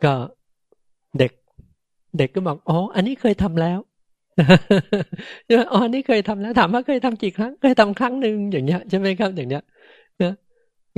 [0.04, 0.14] ก็
[1.18, 1.32] เด็ก
[2.18, 3.78] เด็กก็บอกอ๋ออันนี้เคยทำแล้ว
[5.72, 9.62] อ๋ออันนี้เคยทำแล้ว ถามว่าเคยทำกี่ครั้ง เคยทำครั้งหนึ่งอย่างเงี้ยใช่ไหมครับอย่างเงี้ย
[10.22, 10.34] นะ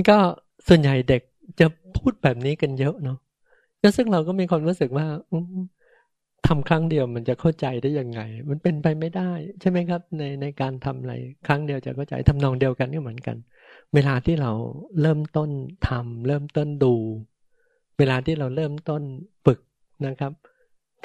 [0.09, 0.17] ก็
[0.67, 1.21] ส่วนใหญ่เด็ก
[1.59, 3.17] จะพูดแบบนี้กันเยอะเนาะ
[3.81, 5.05] แล้วซึ่งเราก็มีความรู้สึกว่า
[6.47, 9.31] ทำครั้งเดียวมันจะเข้าใจได้ยังไง มันเป็นไปไม่ได้
[9.61, 11.13] ใช่ไหมครับ ในในการทำอะไร
[11.47, 13.37] ครั้งเดียวจะเข้าใจทำนองเดียวกันก็เหมือนกัน
[13.93, 14.51] เวลาที่เรา
[15.01, 15.49] เริ่มต้น
[15.89, 16.93] ทำเริ่มต้นดู
[17.97, 19.01] เวลาที่เราเริ่มต้น
[19.45, 19.59] ฝึก
[20.07, 20.33] นะครับ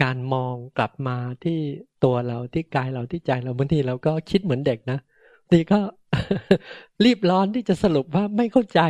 [0.03, 1.59] การมองกลับมาที่
[2.05, 4.99] ตัวเราที่กายเราที่ใจเราบางทีเราก็คิดเหมือนเด็กนะ
[5.51, 5.81] ทีก็
[7.05, 8.81] รีบร้อนที่จะสรุปว่าไม่เข้าใจ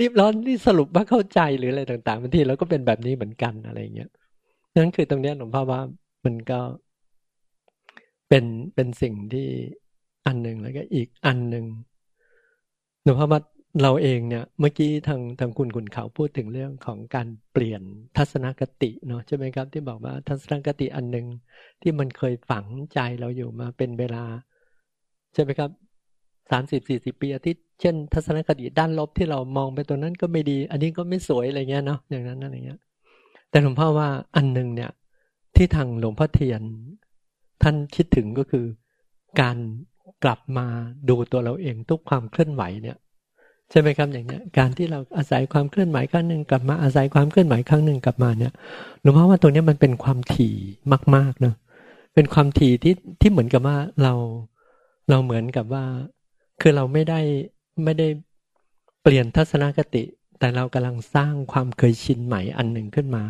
[0.00, 4.10] รีบร้อนที่สรุปว่าเข้าใจหรืออะไรต่างๆบางทีเราก็เป็นแบบนี้เหมือนกันอะไรเงี้ย
[4.76, 5.80] นั่นคือตรงนี้หลวงพ่อว่า
[6.24, 6.60] มันก็
[8.28, 9.48] เป็นเป็นสิ่งที่
[10.26, 11.64] อันหนึ่งแล้วก็อีกอันหนึ่ง
[13.02, 13.40] หลวงพ่อว่า
[13.82, 17.82] เราเองเนี่ย เมื่อกี้ทางทางคุณคุณเขาพูดถึงเรื่องของการเปลี่ยน
[18.16, 21.26] ทัศนคติเนาะใช่ไหมครับ ที่บอกว่าทัศนคติอันหนึ่ง
[21.82, 24.24] ที่มันเคยฝังใจเราอยู่มาเป็นเวลา
[25.34, 25.70] ใช่ไหมครับ
[26.50, 32.80] สามสิบสี่สิบปีอาทิตย์เช่น ทัศนคติด้านลบที่เรามองไปตัวนั้นก็ไม่ดี อันนี้ก็ไม่สวยอะไรเงี้ยเนาะอย่างนั้นอะไรเงี้ย
[33.50, 34.90] แต่หลวงพ่อว่าอันหนึ่งเนี่ย
[35.56, 36.62] ที่ทางหลวงพ่อเทียน
[37.62, 38.64] ท่านคิดถึงก็คือ
[39.40, 39.56] การ
[40.24, 40.66] กลับมา
[41.08, 42.96] ดูตัวเราเองทุกความเคลื่อนไหวเนี่ย
[43.70, 48.52] ใช่ไหมครับอย่างเนี้ยการที่เราอาศัยความเคลื่อนไหวครั้งหนึ่งกลับมาอาศัยความเคลื่อนไหวครั้งหนึ่งกลับมาเนี่ย
[49.02, 50.56] หลวงพ่อว่าตรงนี้มันเป็นความถี่
[51.14, 51.54] มากๆเนาะ
[52.14, 54.14] เป็นความถี่ที่ที่เหมือนกับว่าเรา
[55.10, 55.84] เราเหมือนกับว่า
[56.60, 57.20] คือเราไม่ได้
[57.84, 58.08] ไม่ได้
[59.02, 60.02] เปลี่ยนทัศนคติ
[60.38, 63.24] แต่เรากำลังสร้างความเคยชินใหม่อันหนึ่งขึ้นมา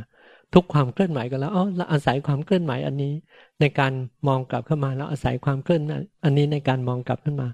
[0.55, 3.13] ทุกความเคลื่อนไหวก็แล้วอ๋อเราอาศัยความเคลื่อนไหวอันนี้
[3.61, 3.93] ในการ
[4.29, 5.83] มองกลับเข้ามาแล้วอาศัยความเคลื่อน
[6.25, 7.49] อันนี้ในการมองกลับขึ้นมา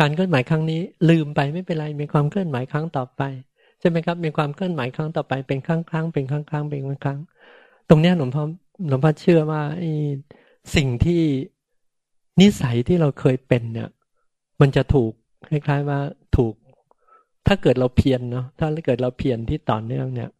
[0.00, 3.22] การเคลื่อนไหวครั้งนี้ ลืมไปไม่เป็นไรมีความเคลื่อนไหวครั้งต่อไป
[3.80, 7.18] ใช่ไหมครับมีความเคลื่อนไหวครั้งต่อไปเป็นครั้งครั้งเป็นครั้งครั้งเป็นครั้งครั้ง
[7.88, 8.44] ตรงนี้หลวงพ่อ
[8.88, 9.62] หลวงพ่อเชื่อว่า
[10.74, 11.22] สิ่งที่
[12.40, 13.88] นิสัยที่เราเคยเป็นเนี่ย
[14.60, 15.12] มันจะถูก
[15.50, 16.00] คล้ายๆว่า
[16.36, 16.54] ถูก
[17.46, 20.30] ถ้าเกิดเราเพียรเนาะถ้าเกิดเราเพียรที่ต่อเนื่องเนี่ย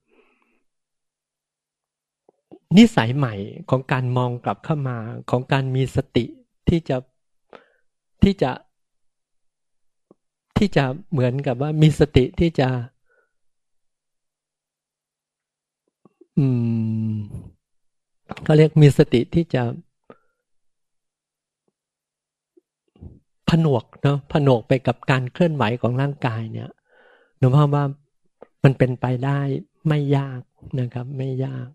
[2.76, 3.34] นิสัยใหม่
[3.70, 4.98] ของการมองกลับเข้ามา
[5.30, 6.24] ของการมีสติ
[6.68, 6.96] ที่จะ
[8.22, 8.50] ที่จะ
[10.58, 12.68] ที่จะเหมือนกับว่ามีสติที่จะ
[16.38, 16.46] อื
[17.12, 17.16] ม
[18.44, 19.62] เขาเรียกมีสติที่จะ
[23.48, 26.70] ผนวกเนาะผนวกไปกับการเคลื่อนไหวของร่างกายเนี่ย
[27.46, 27.84] ลวงพ่อว่า
[28.64, 29.40] มันเป็นไปได้
[29.88, 30.40] ไม่ยาก
[30.80, 31.68] นะครับ ไม่ยาก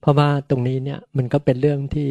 [0.00, 2.08] เพราะว่าตรงนี้เนี่ยมันก็เป็นเรื่องที่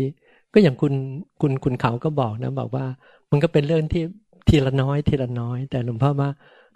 [0.54, 0.94] ก็อย่างคุณ
[1.42, 2.86] คุณคุณเขาก็บอกนะ บอกว่า
[3.32, 4.04] มันก็เป็นเรื่องที่
[4.50, 6.30] ทีละน้อย ทีละน้อย แต่หลวงพ่อว่า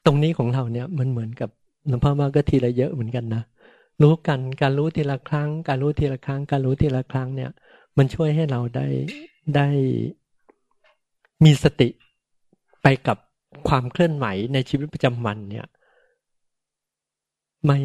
[0.05, 1.49] ตรงนี้ของเราเนี่ยมันเหมือนกับ
[1.87, 3.43] หลวงพ่อว่าก็ทีละเยอะเหมือนกันนะ
[4.01, 7.51] รู้กันการรู้ทีละครั้ง การรู้ทีละครั้ง การรู้ทีละครั้งเนี่ย
[7.97, 8.87] มันช่วยให้เราได้
[9.55, 9.67] ได้
[11.43, 11.89] มีสติ
[12.81, 13.17] ไปกับ
[13.67, 15.65] ความเคลื่อนไหวในชีวิตประจำวันเนี่ย
[17.65, 17.79] ไม่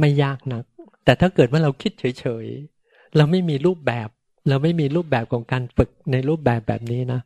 [0.00, 0.64] ไม่ยากนัก
[1.04, 4.08] แต่ถ้าเกิดว่าเราคิดเฉยๆ เราไม่มีรูปแบบ
[4.48, 7.20] เราไม่มีรูปแบบของการฝึกในรูปแบบแบบนี้นะ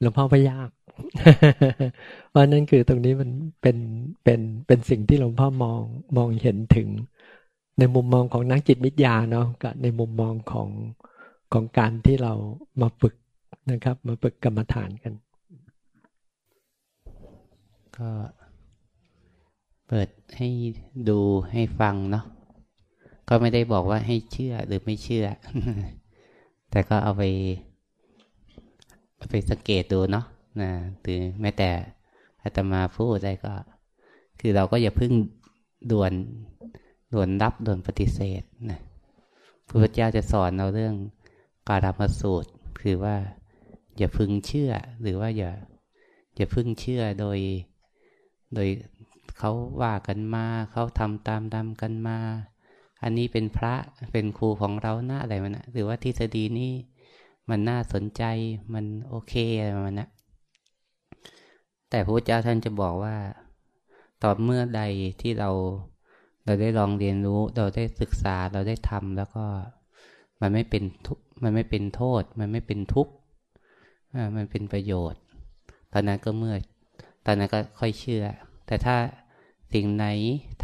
[0.00, 0.70] หลวงพ่อว่ายาก
[2.30, 3.30] เพราะนั่นคือตรงนี้มัน
[3.62, 3.76] เป็น
[4.24, 5.82] เป็นเป็นสิ่งที่หลวงพ่อมอง
[6.16, 6.88] มองเห็นถึง
[7.78, 10.68] ในมุมมองของนักจิตวิทยาเนาะกับในมุมมองของ
[11.52, 12.32] ของการที่เรา
[12.80, 13.14] มาฝึก
[13.70, 15.14] นะครับ มาฝึกกรรมฐานกัน
[17.98, 18.10] ก็
[19.88, 20.48] เปิดให้
[21.08, 21.18] ดู
[21.52, 22.24] ให้ฟังเนาะ
[23.28, 25.26] ก็ไม่ได้บอกว่าให้เชื่อหรือไม่เชื่อ
[26.70, 27.22] แต่ก็เอาไป
[29.30, 30.26] ไปสังเกตดูเนาะ
[30.62, 30.70] นะ
[31.00, 31.70] หรือแม้แต่
[32.42, 33.54] อาตมาพูดได้ก็
[34.40, 35.12] คือเราก็อย่าพึ่ง
[35.92, 36.12] ด่วน
[37.14, 38.80] ด่วนรับด่วนปฏิเสธนะ
[39.66, 40.94] พระพุทธเจ้าจะสอนเราเรื่อง
[41.68, 42.50] การามสูตร
[42.82, 43.16] คือว่า
[43.98, 44.70] อย่าพึ่งเชื่อ
[45.02, 45.50] หรือว่าอย่า
[46.36, 47.38] อย่าพึ่งเชื่อโดย
[48.54, 48.68] โดย
[49.38, 52.18] เขาว่ากันมา เขาทำตามดำกันมา
[53.02, 53.74] อันนี้เป็นพระ
[54.12, 56.72] เป็นครูของเราหน้าอะไรมันนะหรือว่าทฤษฎีนี้
[57.50, 58.22] มันน่าสนใจ
[58.74, 60.08] มันโอเคอะไรมันนะ
[61.90, 63.16] แต่พระเจ้าท่านจะบอกว่า
[64.22, 64.82] ตอนเมื่อใด
[65.20, 65.50] ที่เรา
[66.44, 69.44] เราได้ลองเรียนรู้ เราได้ศึกษาเราได้ทำแล้วก็
[70.40, 73.12] มันไม่เป็นทุกมันไม่เป็นโทษ มันไม่เป็นทุกข์
[74.36, 75.20] มันเป็นประโยชน์
[75.92, 76.56] ตอนนั้นก็เมื่อ
[77.26, 78.24] ตอนนั้นก็ค่อยเชื่อ
[78.66, 78.96] แต่ถ้า
[79.72, 80.06] สิ่งไหน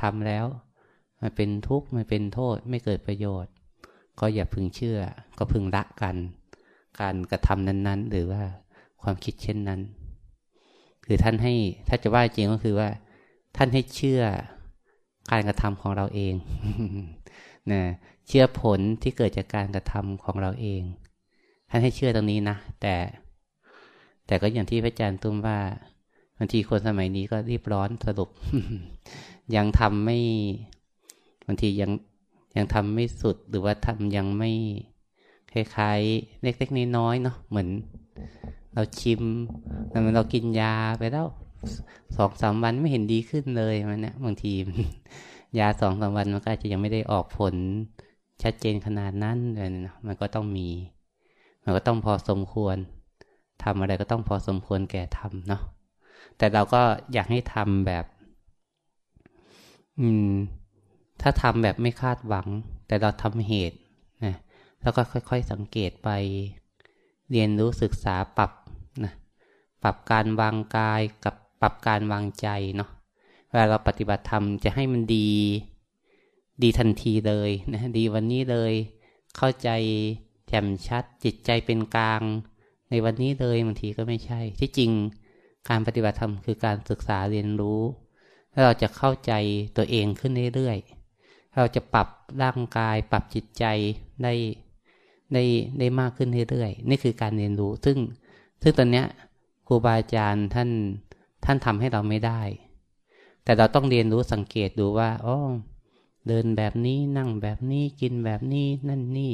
[0.01, 0.47] ทำแล้ว
[1.21, 3.53] มันเป็นทุกข์มันเป็นโทษไม่เกิดประโยชน์
[4.21, 4.99] ก็อย่าพึงเชื่อ
[5.39, 6.17] ก็พึงละกัน
[7.01, 8.43] การกระทำนั้น ๆ หรือว่า
[9.03, 9.81] ความคิดเช่นนั้น
[11.05, 11.55] คือท่านให้
[11.89, 12.89] ถ้าจะว่าจริงก็คือว่า
[13.57, 14.23] ท่านให้เชื่อ
[15.31, 16.35] การกระทำของเราเอง
[17.73, 17.83] นะ
[18.29, 20.83] เชื่อผลที่เกิดจากการกระทำของเราเอง
[21.71, 22.95] ท่านให้เชื่อตรงนี้นะแต่
[24.27, 28.31] แต่ก็อย่างที่พระอาจารย์ตุ้มว่าางทีคนสมัยนี้ก็รีบร้อนสรุป
[29.57, 30.19] ยังทำไม่
[31.47, 31.91] บางทียัง
[32.57, 34.51] ยังทำไม่สุดหรือว่าทำยังไม่
[35.53, 37.69] คล้ายๆเล็กๆน้อยๆเนาะเหมือน
[38.75, 39.23] เราชิม
[39.89, 41.27] เหมือนเรากินยาไปแล้ว
[42.17, 44.53] สองสามวันไม่เห็นดีขึ้นเลยมันเนี่ยบางที
[45.59, 47.55] ยาสองสามวันมันก็อาจจะยังไม่ได้ออกผล
[48.43, 50.69] ชัดเจนขนาดนั้นเลยนะมันก็ต้องมี
[51.65, 52.77] มันก็ต้องพอสมควร
[53.63, 55.63] ทำอะไรก็ต้องพอสมควรแก่ทำเนาะ
[56.39, 58.05] แต่เราก็อยากให้ทำแบบ
[60.01, 60.33] อืม
[61.21, 62.49] ถ้าทำแบบไม่คาดหวัง
[62.87, 63.79] แต่เราทำเหตุ
[64.25, 64.35] นะ
[64.83, 66.11] แล้วก็ค่อยๆสังเกตไป
[67.31, 68.51] เรียนรู้ศึกษาปรับ
[69.05, 69.13] นะ
[69.83, 72.91] ปรับการวางกายกับปรับการวางใจเนาะ
[73.49, 75.31] เวลาเราปฏิบัติธรรมจะให้มันดี
[76.63, 78.73] ดีทันทีเลยนะดีวันนี้เลย
[79.37, 79.69] เข้าใจ
[80.49, 82.23] แจ่มชัดจิตใจเป็นกลาง
[82.91, 84.91] ในวันนี้เลยบางทีก็ไม่ใช่ ที่จริง
[85.69, 87.81] การปฏิบัติธรรมคือการศึกษาเรียนรู้
[88.53, 89.33] แล้วเราจะเข้าใจ
[89.77, 92.09] ตัวเองขึ้นเรื่อยๆ เราจะปรับ
[92.43, 93.65] ร่างกายปรับจิตใจ
[94.23, 94.35] ได้
[95.35, 95.43] ได้
[95.79, 97.99] ได้มากขึ้นเรื่อยๆ นี่คือการเรียนรู้ ซึ่ง
[98.63, 99.07] ซึ่งตอนเนี้ย
[99.67, 100.71] ครูบาอาจารย์ท่าน
[101.45, 102.43] ท่านทำให้เราไม่ได้
[103.45, 105.37] แต่เราต้องเรียนรู้สังเกตดูว่าอ๋อ
[106.29, 109.33] เดินแบบนี้นั่งแบบนี้กินแบบนี้นั่นนี่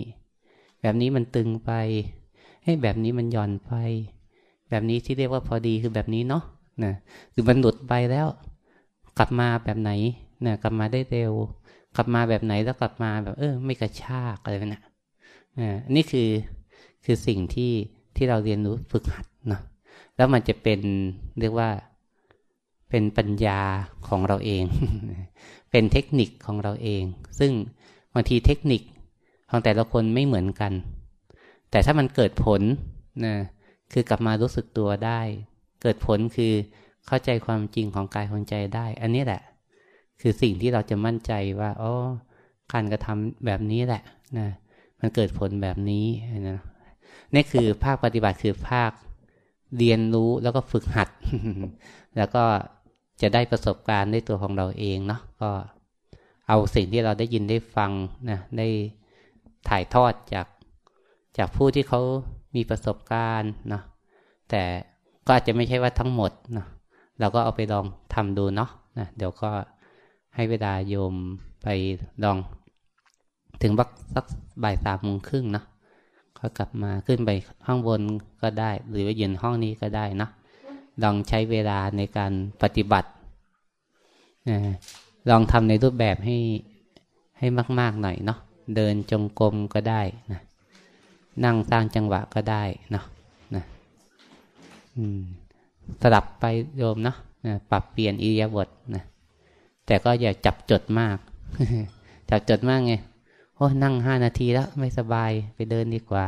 [0.81, 1.71] แบบนี้มันตึงไป
[2.65, 3.73] ให้แบบนี้มันหย่อนไป
[4.71, 6.43] แบบนี้ที่เรียกว่าพอดีคือแบบนี้เนาะ
[6.85, 6.93] นะ
[7.33, 8.27] คือมันหลุดไปแล้ว
[9.19, 9.91] กลับมาแบบไหน
[10.47, 11.33] นะกลับมาได้เร็ว
[11.97, 14.83] กลับมาแบบไหนแล้วกลับมาแบบ เออ ไม่กระชากอะไรนะ
[15.59, 16.29] อ่านี่คือ
[17.05, 17.73] คือสิ่งที่
[18.17, 19.63] ที่เราเรียนรู้ฝึกหัดเนาะ
[20.17, 20.81] แล้วมันจะเป็น
[21.41, 21.71] เรียกว่า
[22.91, 23.61] เป็นปัญญา
[24.09, 24.65] ของเราเอง
[25.71, 27.03] เป็นเทคนิคของเราเอง
[27.39, 27.53] ซึ่ง
[28.15, 28.83] บางทีเทคนิค
[29.51, 30.73] ของแต่ละคนไม่เหมือนกัน
[31.71, 32.63] แต่ถ้ามันเกิดผล
[33.25, 33.35] นะ
[33.93, 35.21] คือกลับมารู้สึกตัวได้
[35.83, 36.53] เกิดผลคือ
[37.07, 39.43] เข้าใจความจริงของกายของใจได้ อันนี้แหละ
[40.21, 41.93] คือสิ่งที่เราจะมั่นใจว่าอ๋อ
[42.73, 44.03] การกระทำแบบนี้แหละ
[44.39, 44.49] นะ
[45.01, 46.07] มันเกิดผลแบบนี้
[46.49, 46.59] นะ
[47.35, 48.91] นี่คือภาคปฏิบัติคือภาค
[49.79, 51.09] เรียนรู้แล้วก็ฝึกหัด
[52.17, 52.45] แล้วก็
[53.21, 55.51] จะได้ประสบการณ์ในตัวของเราเองเนาะก็
[56.49, 57.91] เอาสิ่งที่เราได้ยินได้ฟัง
[58.31, 58.69] นะได้
[59.69, 60.47] ถ่ายทอดจาก
[61.39, 62.01] จากผู้ที่เขา
[62.55, 63.83] มีประสบการณ์เนาะ
[64.51, 64.63] แต่
[65.27, 66.67] ก็อาจจะไม่ใช่ว่าทั้งหมดเนาะ
[67.21, 69.51] เราก็เอาไปลองทำดูเนาะนะเดี๋ยวก็
[70.35, 71.15] ให้เวลาโยม
[71.63, 71.69] ไป
[72.25, 72.37] ลอง
[73.63, 74.25] ถึงบักสัก
[74.63, 75.65] บ่ายสามโมงครึ่งเนาะ
[76.39, 77.31] ก็กลับมาขึ้นไป
[77.67, 78.03] ห้องบน
[78.43, 80.29] ก็ได้ หรือว่ายืนห้องนี้ก็ได้นะ
[81.03, 82.33] ลองใช้เวลาในการ
[82.63, 83.09] ปฏิบัติ
[85.31, 86.37] ลองทำในรูปแบบให้
[87.39, 87.47] ให้
[87.81, 88.39] มาก ๆ หน่อยเนาะ
[88.77, 90.41] เดินจงกรมก็ได้นะ
[91.45, 93.05] นั่งสร้างจังหวะก็ได้เนาะ
[93.55, 93.63] นะ
[96.03, 96.45] สลับไป
[96.77, 97.17] โยมเนาะ
[97.71, 99.05] ปรับเปลี่ยนอิริยาบถนะ
[99.87, 101.19] แต่ก็อย่าจับจดมาก
[102.31, 102.95] จับจดมากไง
[103.57, 106.27] โอ้นั่งห้านาทีแล้วไม่สบายไปเดินดีกว่า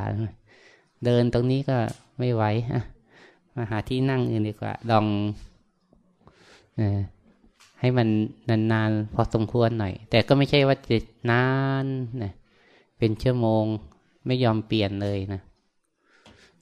[1.04, 1.76] เดินตรงนี้ก็
[2.18, 2.44] ไม่ไหว
[3.54, 5.06] มาหาที่นั่งอื่นดีกว่า ลอง
[6.78, 6.80] อ
[7.80, 8.08] ให้มัน
[8.72, 10.96] นานๆพอสมควรหน่อย แต่ก็ไม่ใช่ว่าจะ
[11.30, 11.46] นา
[11.84, 11.86] น
[12.22, 12.32] นะ
[12.98, 13.64] เป็นชั่วโมง
[14.26, 15.40] ไม่ยอมเปลี่ยนเลยนะ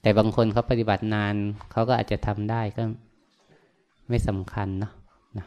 [0.00, 1.34] แต่บางคนเขาปฏิบัตินาน
[1.70, 2.82] เขาก็อาจจะทำได้ก็
[4.08, 4.92] ไม่สำคัญเนาะ
[5.38, 5.46] นะ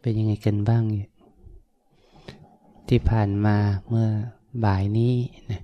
[0.00, 0.82] เป็นยังไงกันบ้าง
[2.88, 3.56] ที่ผ่านมา
[3.88, 4.08] เมื่อ
[4.64, 5.14] บ่ายนี้
[5.50, 5.60] นะ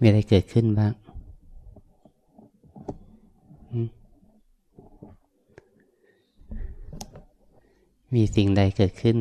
[0.00, 0.92] มีอะไรเกิดขึ้นบ้าง
[8.14, 9.16] มีสิ่งใดเกิดขึ้น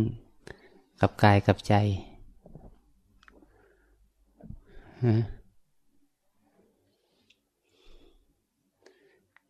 [1.02, 1.74] กับกายกับใจ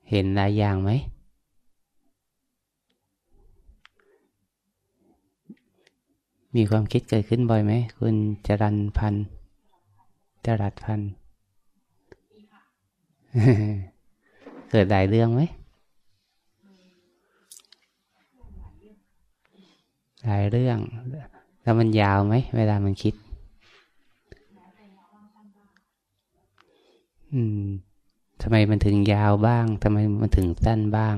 [0.10, 0.92] เห็นหลายอย่างไหม
[6.56, 8.16] มีความคิดเกิดขึ้นบ่อยไหม คุณ
[8.48, 9.26] จรันพันธ์
[10.46, 11.02] จรัดพัน
[14.72, 15.42] เกิดหลายเรื่องไหม
[20.26, 20.78] หลายเรื่อง
[21.62, 23.14] แล้วมันยาวไหม เวลามันคิด
[27.34, 27.68] อืม
[28.42, 31.18] ทำไมมันถึงยาวบ้างทำไมมันถึงสั้นบ้าง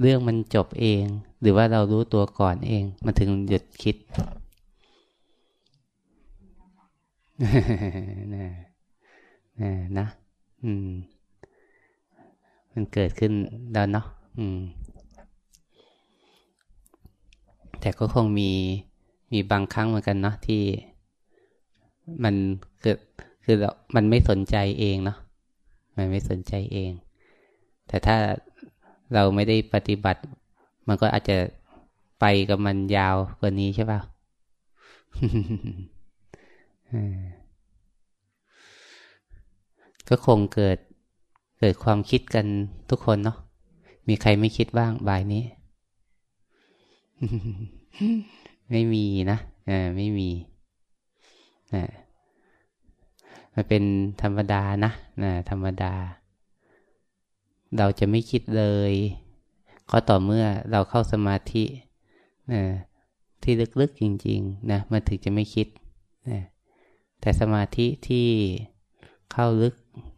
[0.00, 1.04] เรื่องมันจบเอง
[1.40, 3.96] หรือว่าเรารู้ตัวก่อนเอง มันถึงหยุดคิด
[8.34, 8.46] นะ
[9.60, 10.06] นะนะ
[10.64, 10.88] อืม
[12.72, 13.32] มันเกิดขึ้น
[13.72, 14.06] แล้วเนาะ
[14.38, 14.60] อืม
[17.80, 18.50] แต่ก็คงมี
[19.32, 20.62] มีบางครั้งเหมือนกันเนาะที่
[22.24, 22.34] มัน
[22.82, 22.96] คือ
[23.44, 23.56] คือ
[23.94, 25.18] มันไม่สนใจเองเนาะ
[25.96, 26.92] มันไม่สนใจเอง
[27.88, 28.16] แต่ถ้า
[29.14, 30.20] เราไม่ได้ปฏิบัติ
[30.88, 31.36] มันก็อาจจะ
[32.20, 34.00] ไปกับมันยาวกว่านี้ใช่ป่ะ
[40.08, 40.78] ก็คงเกิด
[41.58, 42.46] เกิดความคิดกัน
[42.90, 43.36] ทุกคนเนาะ
[44.10, 45.44] มีใครไม่คิดบ้างบ่ายนี้
[48.70, 49.38] ไม่มีนะ
[49.70, 50.30] อ่าไม่มี
[51.74, 51.84] นะ
[53.54, 53.82] มันเป็น
[54.22, 54.92] ธรรมดานะ
[55.22, 55.94] นะธรรมดา
[57.78, 58.92] เราจะไม่คิดเลย
[59.90, 61.64] ก็ต่อเมื่อเราเข้าสมาธิ
[62.52, 62.62] นะ
[63.42, 65.66] ที่ลึกๆจริง ๆ นะมันถึงจะไม่คิด
[66.30, 66.40] นะ
[67.20, 68.28] แต่สมาธิที่
[69.32, 69.74] เข้าลึก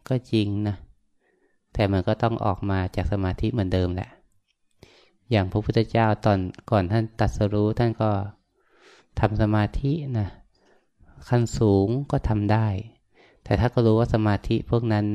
[0.09, 0.75] ก็จริงนะ
[1.73, 4.09] แต่มันก็ต้องออกมาจากสมาธิเหมือนเดิมแหละ
[5.31, 6.39] อย่างพระพุทธเจ้าตอน
[6.71, 8.11] ก่อนท่านตัดสรู้ท่านก็
[9.19, 10.27] ทำสมาธินะ
[11.29, 12.67] ขั้นสูงก็ทำได้
[13.43, 15.05] แต่ถ้าก็รู้ว่าสมาธิพวกนั้น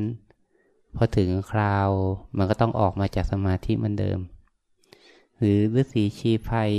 [0.95, 1.89] พอถึงคราว
[2.37, 4.19] มันก็ต้องออกมาจากสมาธิเหมือนเดิม
[5.37, 6.73] หรือฤาษีชีภัย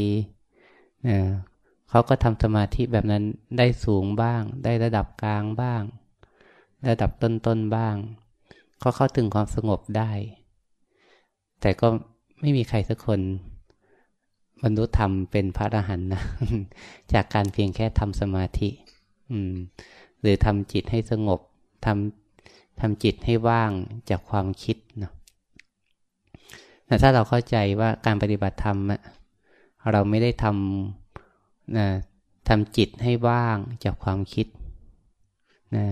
[1.08, 1.18] นะ
[1.90, 3.24] เขาก็ทำสมาธิแบบนั้น
[3.58, 5.82] ได้สูงบ้าง ได้ระดับกลางบ้าง
[6.88, 7.96] ระดับต้นๆบ้าง
[8.82, 10.10] ก็เข้าถึงความสงบได้
[11.60, 11.88] แต่ก็
[12.40, 13.20] ไม่มีใครสักคน
[14.62, 16.22] บรรลุธรรมเป็นพระอรหันต์นะ
[17.12, 18.68] จากการเพียงแค่ทำสมาธิ
[19.30, 19.54] อืม
[20.20, 21.40] หรือทำจิตให้สงบ
[21.86, 23.70] ทำทำจิตให้ว่าง
[24.10, 25.12] จากความคิดเนาะ
[26.86, 28.78] แต่ถ้าเราเข้าใจว่าการปฏิบัติธรรม
[29.92, 31.86] เราไม่ได้ทำนะ
[32.48, 34.46] ทำจิตให้ว่างจากความคิด
[35.76, 35.86] นะ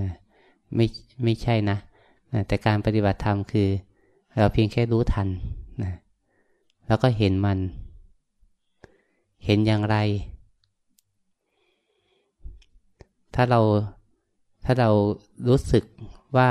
[0.74, 0.86] ไม่
[1.24, 1.78] ไม่ใช่นะ
[2.46, 3.68] แต่การปฏิบัติธรรมคือ
[4.38, 5.28] เราเพียงแค่รู้ทัน
[5.84, 5.94] นะ
[6.86, 7.58] แล้วก็เห็นมัน
[9.44, 9.96] เห็นอย่างไร
[13.34, 13.60] ถ้าเรา
[14.64, 14.90] ถ้าเรา
[15.48, 15.84] รู้สึก
[16.36, 16.50] ว่า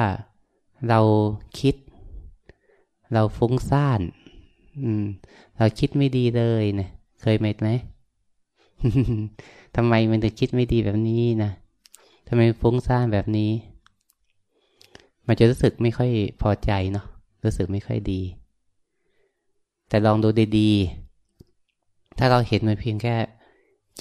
[0.90, 1.00] เรา
[1.60, 1.76] คิด
[3.14, 4.02] เราฟุ้งซ่าน
[5.58, 6.90] เราคิดไม่ดีเลยเนะี่ย
[7.22, 7.70] เคยเม็ดไหม
[9.76, 11.52] ทำไมมันถึงคิดไม่ดีแบบนี้นะ
[12.28, 13.52] ทำไมฟุ้งซ่านแบบนี้
[15.28, 16.10] มันจะรู้สึกไม่ค่อย
[16.42, 17.06] พอใจเนาะ
[17.44, 18.22] รู้สึกไม่ค่อยดี
[19.90, 23.16] แต่ลองดูดีๆ ถ้าเราเห็นมันเพียงแค่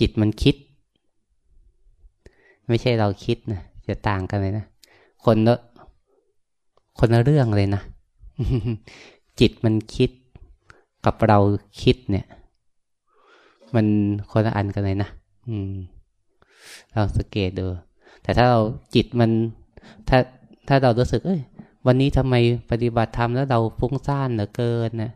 [0.00, 0.54] จิตมันคิด
[2.68, 4.64] ไม่ใช่เราคิดนะจะต่างกันเลยนะ
[5.24, 5.54] คนละ
[6.98, 7.82] คนละเรื่องเลยนะ
[9.40, 10.10] จิตมันคิด
[11.04, 11.38] กับเรา
[11.82, 12.26] คิดเนี่ย
[13.74, 13.86] มัน
[14.30, 15.08] คนละอันกันเลยนะ
[15.48, 15.72] อืม
[16.92, 17.66] เราสังเกตดู
[18.22, 18.60] แต่ถ้าเรา
[18.94, 19.30] จิตมัน
[20.08, 20.18] ถ้า
[20.68, 21.40] ถ้าเรารู้สึกเอ้ย
[21.86, 22.34] วันนี้ทำไม
[22.70, 25.12] ปฏิบัติธรรมแล้วเราฟุ้งซ่านเหลือเกินนะ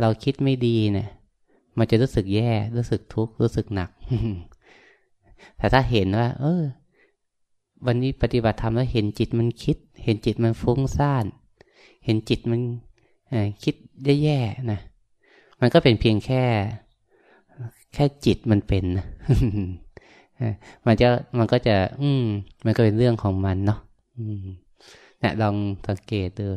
[0.00, 1.08] เราคิดไม่ดีเนะี่ย
[1.78, 3.90] มันจะรู้สึกแย่รู้สึกทุกข์รู้สึกหนัก
[5.56, 6.62] แต่ถ้าเห็นว่า เออ
[7.86, 11.24] วันนี้ปฏิบัติธรรมแล้วเห็นจิตมันคิด เห็นจิตมันฟุ้งซ่าน
[12.04, 12.60] เห็นจิตมัน
[13.64, 13.74] คิด
[14.22, 14.80] แย่ๆนะ
[15.60, 16.42] มันก็เป็นเพียงแค่
[17.94, 19.06] แค่จิตมันเป็นนะ
[20.86, 22.24] มันจะมันก็จะ อืม
[22.64, 23.78] มันก็เป็นเรื่องของมันเนาะ
[24.18, 24.46] อืม
[25.22, 25.56] นะลอง
[25.86, 26.48] สังเกตดู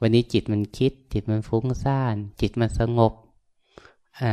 [0.00, 3.12] วันนี้จิตมันคิด จิตมันฟุ้งซ่าน จิตมันสงบ
[4.20, 4.32] อ่า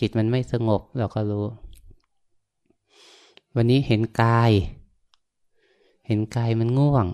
[0.00, 1.46] จิตมันไม่สงบเราก็รู้
[3.56, 4.52] วันนี้เห็นกาย
[6.06, 7.06] เห็นกายมันง่วง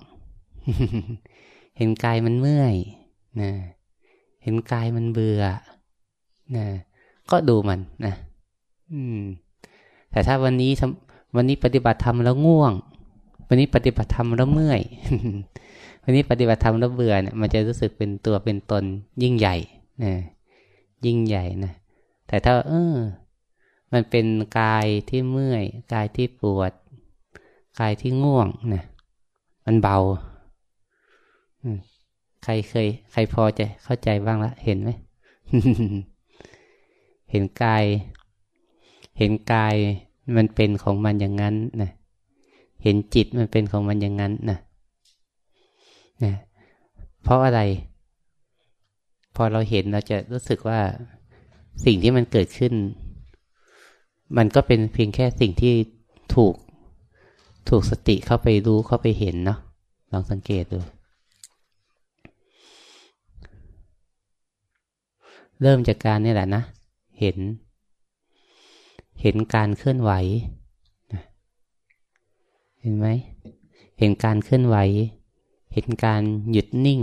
[1.77, 2.75] เห็นกายมันเมื่อย
[3.41, 3.51] นะ
[4.43, 5.43] เห็นกายมันเบื่อ
[6.57, 6.67] นะ
[7.31, 8.15] ก็ดูมันนะ
[8.93, 9.21] อืม
[10.11, 10.71] แต่ถ้าวันนี้
[11.37, 12.73] วันนี้ปฏิบัติธรรมแล้วง่วง
[13.51, 14.81] วันนี้ปฏิบัติธรรมแล้วเมื่อย
[16.03, 18.85] วันนี้ปฏิบัติธรรมแล้วเบื่อเนี่ยมันจะรู้สึกเป็นตัวเป็นตน
[19.23, 19.57] ยิ่งใหญ่
[20.05, 20.13] นะ
[21.07, 21.73] ยิ่งใหญ่นะ
[22.27, 22.97] แต่ถ้าเออ
[23.93, 24.27] มันเป็น
[24.61, 26.73] กายที่เมื่อย กายที่ปวด
[27.81, 28.85] กายที่ง่วงนะ
[29.67, 29.99] มันเบา
[32.45, 34.91] ใครเคย ใครพอจะเข้าใจบ้างละเห็นไหม
[37.31, 37.85] เห็นกาย
[39.19, 39.75] เห็นกาย
[40.37, 41.91] มันเป็นของมันอย่างนั้นนะ
[42.83, 44.59] เห็นจิตมันเป็นของมันอย่างนั้นนะ
[46.25, 46.35] นะ
[47.23, 47.61] เพราะอะไร
[49.37, 50.81] พอเราเห็นเราจะรู้สึกว่า
[51.85, 52.75] สิ่งที่มันเกิดขึ้น
[54.37, 55.75] มันก็เป็นเพียงแค่สิ่งที่
[56.35, 56.55] ถูก
[57.69, 59.59] ถูกสติเข้าไปรู้เข้าไปเห็นเนาะ
[60.13, 60.79] ลองสังเกตดู
[65.63, 66.63] เริ่มจากการนี่แหละนะ
[67.21, 67.37] เห็น
[69.23, 70.11] เห็นการเคลื่อนไหว
[72.81, 73.07] เห็นไหม
[73.99, 74.77] เห็นการเคลื่อนไหว
[75.73, 76.23] เห็นการ
[76.53, 77.01] หยุดนิ่ง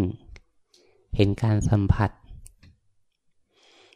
[1.16, 2.12] เห็นการสัมผัส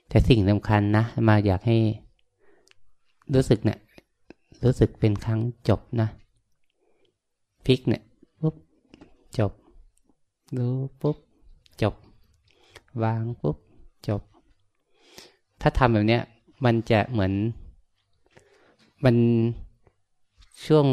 [0.09, 1.77] แต่สิ่งสำคัญนะ มาอยากให้
[3.33, 3.79] รู้สึกเนะี่ย
[4.63, 6.07] รู้สึกเป็นครั้งจบนะ
[7.65, 8.03] พลิกเนะี่ย
[8.41, 8.55] ปุ๊บ
[9.37, 9.51] จบ
[10.57, 10.67] ดู
[11.01, 11.17] ปุ๊บ
[11.81, 11.95] จบ
[13.03, 13.57] วางปุ๊บ
[14.07, 14.21] จบ
[15.61, 16.23] ถ้าทำแบบเนี้ย
[16.65, 17.33] มันจะเหมือน
[19.05, 19.15] มัน
[20.65, 20.85] ช่วง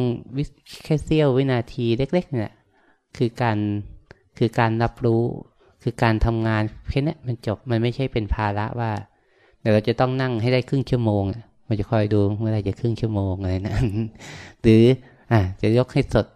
[0.84, 2.52] แค่เสี้ยววินาทีเล็ก ๆ เนี่ย
[3.16, 3.58] คือการ
[4.38, 5.22] คือการรับรู้
[5.82, 8.90] คือการทำงานแค่นี้มันจบมันไม่ใช่เป็นภาระว่า
[9.60, 11.22] เดี๋ยวเราจะต้องนั่งให้ได้ครึ่งชั่วโมง
[11.68, 13.74] มันจะคอยดูเมื่อไรจะครึ่งชั่วโมงอะไรนะ
[14.62, 14.84] หรือ
[15.32, 16.26] อ่าจะยกให้สด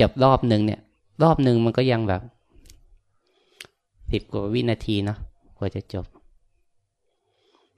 [0.00, 0.80] จบรอบหนึ่งเนี่ย
[1.22, 2.22] รอบหนึ่งมันก็ยังแบบ
[4.10, 5.18] สิบกว่าวินาทีเนาะ
[5.58, 6.06] กว่าจะจบ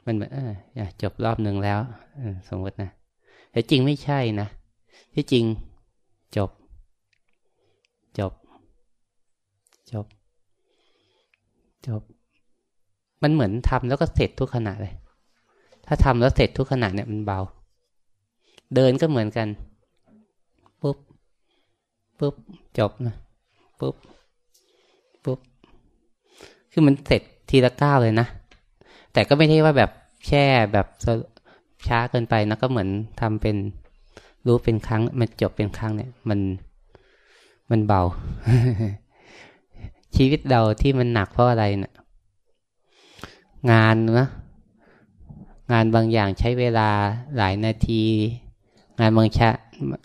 [0.07, 0.53] มันแบบเออ
[1.03, 1.78] จบรอบหนึ่งแล้ว
[2.49, 2.90] สมมตินะ
[3.53, 4.49] แต่จริงไม่ใช่นะ
[5.15, 5.45] ที่จริง
[6.37, 6.51] จบ
[8.19, 8.33] จบ
[9.93, 10.07] จบ
[11.87, 12.03] จบ
[13.23, 14.95] มันเหมือนทำแล้วก็เสร็จทุกขณะเลย
[15.87, 17.41] ถ้าทำแล้วเสร็จทุกขณะเนี่ยมันเบา
[18.75, 19.49] เดินก็เหมือนกัน
[20.83, 20.99] ปุ๊บ
[22.19, 22.35] ปุ๊บ
[22.79, 23.15] จบนะ
[23.81, 23.95] ปุ๊บ
[25.25, 25.39] ปุ๊บ
[26.73, 28.27] คือมันเสร็จทีละก้าวเลยนะ
[29.12, 29.91] แต่ก็ไม่ใช่ว่าแบบ
[30.27, 30.87] แช่แบบ
[31.87, 32.89] ช้าเกินไปนะก็เหมือน
[33.21, 33.57] ทำเป็น
[34.47, 36.40] รู้เป็นครั้ง มันจบเป็นครั้งเนี่ย มัน
[37.70, 38.03] มันเบา
[40.16, 41.95] ชีวิตเราที่มันหนักเพราะอะไรเนะี่ย
[43.70, 44.28] งานนะ
[45.72, 46.88] งานบางอย่างใช้เวลา
[47.36, 48.03] หลายนาที
[49.01, 49.51] งานบางชะ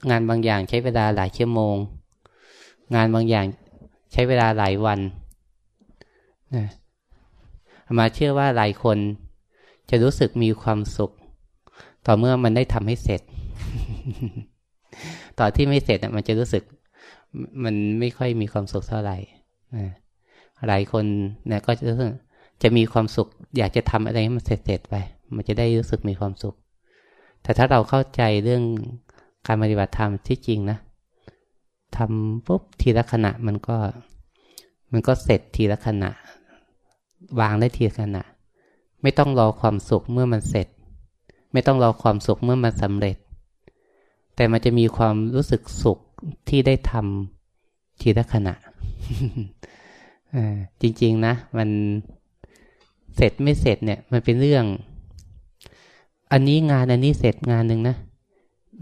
[0.09, 1.75] งานบางอย่างใช้เวลาหลายชั่วโมง
[2.95, 3.45] งานบางอย่าง
[4.11, 4.99] ใช้เวลาหลายวัน
[6.55, 6.65] นะ
[7.99, 8.97] มาเชื่อว่าหลายคน
[9.89, 11.11] จะรู้สึกมีความสุข
[12.05, 13.21] ต่อเมื่อมันได้ทำให้เสร็จ
[15.39, 16.63] ต่อที่ไม่เสร็จมันจะรู้สึก
[17.63, 19.17] มันไม่ค่อยมีความสุขเท่าไหร่
[20.67, 21.05] หลายคน
[21.47, 21.93] เนี่ยก็จะ
[22.63, 24.95] จะมีความสุข อยากจะทำอะไรให้มันเสร็จๆไป
[25.35, 26.55] มันจะได้รู้สึกมีความสุข
[27.43, 28.63] แต่ถ้าเราเข้าใจเรื่อง
[29.47, 30.77] การปฏิบัติธรรมที่จริงนะ
[31.97, 33.77] ทำปุ๊บทีละขณะมันก็
[34.91, 36.11] มันก็เสร็จทีละขณะ
[37.39, 38.23] วางได้ทีละขณะ
[39.01, 40.67] ไม่ต้องรอความสุขเมื่อมันเสร็จ
[41.53, 43.17] ไม่ต้องรอความสุขเมื่อมันสำเร็จ
[44.39, 45.99] แต่มันจะมีความรู้สึกสุข
[46.49, 48.55] ที่ได้ทำทีละขณะ
[50.81, 51.69] จริง ๆ นะ มัน
[53.15, 54.65] เสร็จไม่เสร็จเนี่ย มันเป็นเรื่อง
[56.31, 57.95] อันนี้งานอันนี้เสร็จงานหนึ่งนะ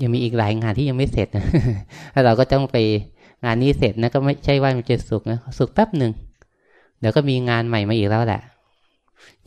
[0.02, 1.46] ยังมีอีกหลายงานที่ยังไม่เสร็จนะ
[2.12, 2.78] แล้วเราก็ต้องไป
[3.46, 6.12] งานนี้เสร็จนะก็ไม่ใช่ว่ามันจะสุขนะสุขแป๊บหนึ่ง
[7.00, 8.42] เดี๋ยวก็มีงานใหม่มาอีกแล้วแหละ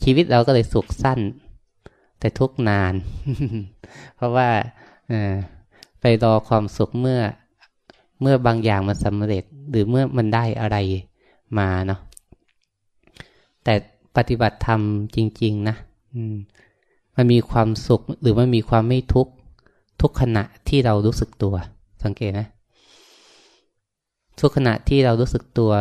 [0.03, 1.19] ชีวิตเราก็เลยสุขสั้น
[2.19, 2.93] แต่ทุกนาน
[4.15, 4.47] เพราะว่า
[5.11, 5.13] อ
[6.01, 7.21] ไปรอความสุขเมื่อ
[8.21, 10.77] เมื่อบางอย่างมันสำเร็จ หรือเมื่อมันได้อะไร
[11.57, 11.99] มาเนาะ
[13.63, 13.73] แต่
[14.15, 14.81] ปฏิบัติธรรม
[15.15, 15.75] จริง ๆ นะ
[17.15, 19.31] มันมีความสุขหรือมันมีความไม่ทุกข์
[20.01, 21.55] ทุกขณะที่เรารู้สึกตัว
[22.03, 22.47] สังเกตนะ
[24.39, 25.71] ทุกขณะที่เรารู้สึกตัว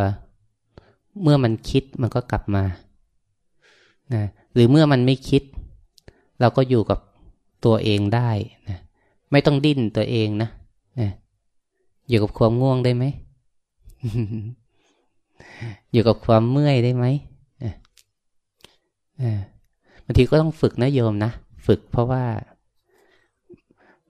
[1.22, 2.64] เมื่อมันคิดมันก็กลับมา
[4.14, 5.42] นะหรือเมื่อมันไม่คิด
[6.40, 6.98] เราก็อยู่กับ
[7.64, 8.30] ตัวเองได้
[8.68, 8.78] นะ
[9.32, 10.50] ไม่ต้องดิ้นตัวเองนะ
[12.08, 13.04] อยู่กับความง่วงได้ไหม
[15.92, 17.04] อยู่กับความเมื่อยได้ไหม
[20.04, 21.30] บางทีก็ต้องฝึกนะโยมนะ
[21.66, 22.24] ฝึกเพราะว่า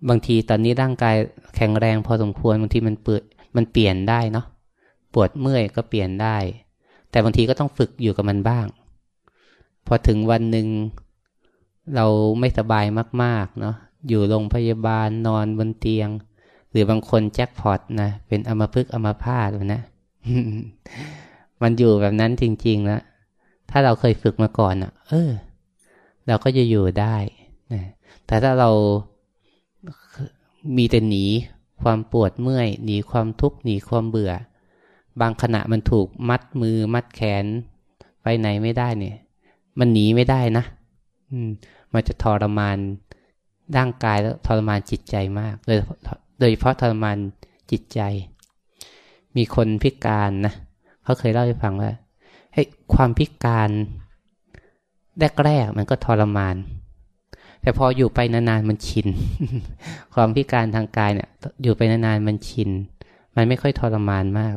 [0.09, 1.17] บางทีตอนนี้ร่างกาย
[1.57, 3.23] แข็งแรงพอสมควรบางทีมันเปิด
[3.57, 4.47] มันเปลี่ยนได้เนาะ
[5.13, 6.37] ปวดเมื่อยก็เปลี่ยนได้
[7.11, 8.67] แต่บางทีก็ต้องฝึกอยู่กับมันบ้าง
[9.87, 10.67] พอถึงวันหนึ่ง
[11.95, 12.07] เรา
[12.41, 12.85] ไม่สบาย
[13.23, 13.77] มาก ๆ เนาะ
[14.09, 16.09] อยู่โรงพยาบาลนอนบนเตียง
[16.71, 19.83] หรือบางคนแจ็คพอตนะเป็นอมพึกอมพาตนะ
[21.63, 23.03] มันอยู่แบบนั้นจริงๆแล้ว
[23.71, 25.31] ถ้าเราเคยฝึกมาก่อนอะ เออ
[26.27, 27.17] เราก็จะอยู่ได้
[27.73, 27.83] นะ
[28.27, 28.71] แต่ถ้าเรา
[30.77, 31.25] มีแต่หนี
[31.83, 34.33] ความปวดเมื่อยหนีความทุกข์หนีความเบื่อ
[35.21, 37.45] บางขณะมันถูกมัดมือมัดแขน
[38.23, 39.17] ไปไหนไม่ได้เนี่ย
[39.79, 40.65] มันหนีไม่ได้นะ
[41.31, 41.51] อืม
[41.93, 42.77] มันจะทรมาน
[43.77, 45.79] ร่างกายแล้วทรมานจิตใจมาก โดย
[46.41, 47.17] โดยเฉพาะทรมาน
[47.71, 48.01] จิตใจ
[49.37, 50.55] มีคนพิการนะ
[51.05, 51.91] เขาเคยเล่าให้ฟังว่า
[52.55, 52.63] ให้
[52.95, 53.71] ความพิการ
[55.45, 56.57] แรกๆมันก็ทรมาน
[57.63, 59.07] แต่พออยู่ไปนานๆมันชิน
[60.15, 61.29] ความพิการทางกายเนี่ย
[61.63, 62.71] อยู่ไปนานๆมันชิน
[63.37, 64.53] มันไม่ค่อยทรมานมาก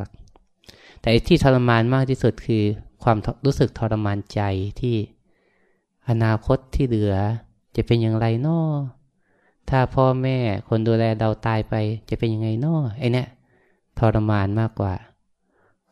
[1.01, 2.63] แต่ที่ทรมานมากที่สุดคือ
[3.03, 4.41] ความรู้สึกทรมานใจ
[4.79, 4.95] ที่
[6.09, 7.15] อนาคตที่เหลือ
[7.75, 8.67] จะเป็นอย่างไรนาะ
[9.69, 10.37] ถ้าพ่อแม่
[10.69, 11.75] คนดูแลเราตายไป
[12.09, 13.27] จะเป็นยังไงนาะไอเนี้ย
[13.99, 14.93] ทรมานมากกว่า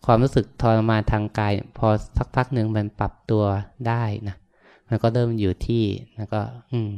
[0.05, 3.43] ความรู้สึกทรมานทางกาย พอสักพักหนึ่งมันปรับตัว
[3.87, 4.35] ได้นะ
[4.87, 5.83] มันก็เริ่มอยู่ที่
[6.15, 6.41] แล้วก็
[6.71, 6.89] อืม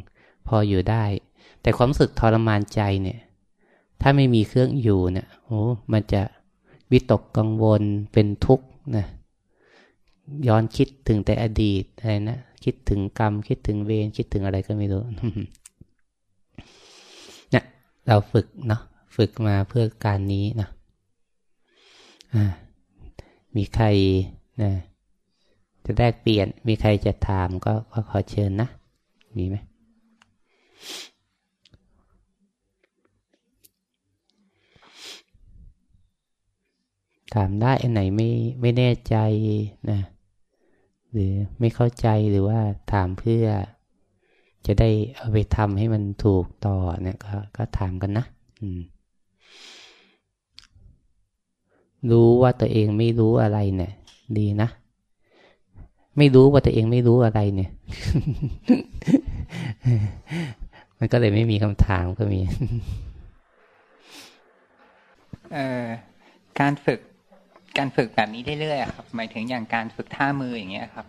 [0.47, 1.03] พออยู่ได้
[1.61, 3.19] แต่ความรู้สึกทรมานใจเนี่ย
[4.01, 5.59] ถ้าไม่มีเครื่องอยู่เนี่ยโอ้
[5.91, 6.21] มันจะ
[6.91, 7.81] วิตกกังวล
[8.13, 8.65] เป็นทุกข์
[8.97, 9.05] นะ
[10.47, 15.03] ย้อนคิดถึงแต่อดีตอะไรนะคิดถึงกรรม คิดถึงเวรคิดถึงอะไรก็ไม่รู้
[18.07, 18.81] เราฝึกเนาะ
[19.15, 20.69] ฝึกมาเพื่อการนี้นะ
[23.55, 23.85] มีใคร
[24.61, 24.71] นะ
[25.85, 27.73] จะแลกเปลี่ยน มีใครจะถามก็
[28.09, 28.69] ขอเชิญนะ
[29.37, 29.57] มีไหม
[37.33, 38.29] ถามได้อันไหนไม่
[38.61, 39.15] ไม่แน่ใจ
[39.91, 39.99] นะ
[41.11, 42.59] หรือไม่เข้าใจหรือว่า
[42.91, 43.45] ถามเพื่อ
[44.65, 48.25] จะได้เอาไปทำให้มันถูกต่อเนี่ยก็ก็ถามกันนะ
[52.11, 53.91] รู้ว่าตัวเองไม่รู้อะไรเนี่ย
[54.37, 54.69] ดีนะ
[56.17, 57.71] ไม่รู้ว่าตัวเองไม่รู้อะไรเนี่ย
[60.99, 62.39] มันก็เลยไม่มีคำถามก็มี
[65.53, 65.85] เอ่อ
[66.59, 66.99] การฝึก
[67.77, 71.07] การฝึกแบบนี้เรื่อยๆครับ หมายถึงอย่างการฝึกท่ามืออย่างเงี้ยครับ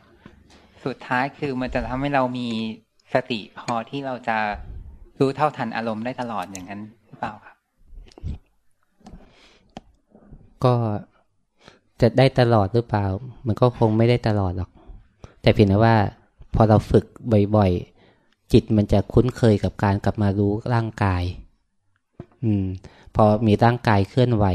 [0.85, 2.49] สุดท้ายคือมันจะทำให้เรามี
[3.15, 4.39] สติพอที่เราจะ
[5.21, 7.57] รู้เท่าทันอารมณ์ได้ตลอดอย่างนั้นหรือเปล่าครับ
[10.65, 10.75] ก็
[12.01, 13.07] จะได้ตลอดหรือเปล่า
[13.47, 14.71] มันก็คงไม่ได้ตลอดหรอก
[15.43, 15.97] แต่เพียงแต่ว่า
[16.55, 17.05] พอเราฝึก
[17.57, 21.23] บ่อยๆ จิตมันจะคุ้นเคยกับการกลับมารู้ร่างกาย
[22.45, 22.65] อืม
[23.15, 24.47] พอมีร่างกายเคลื่อนไหว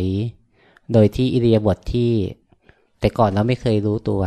[0.93, 2.11] โดยที่อิเดียบทที่
[2.99, 4.21] แต่ก่อนเราไม่เคยรู้ตัว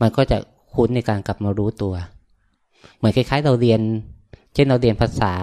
[0.00, 0.38] มันก็จะ
[0.74, 1.94] คุ้นในการกลับมารู้ตัว
[2.96, 3.80] เหมือนคล้าย ๆ เราเรียน
[4.54, 5.34] เช่นเราเรียนภาษา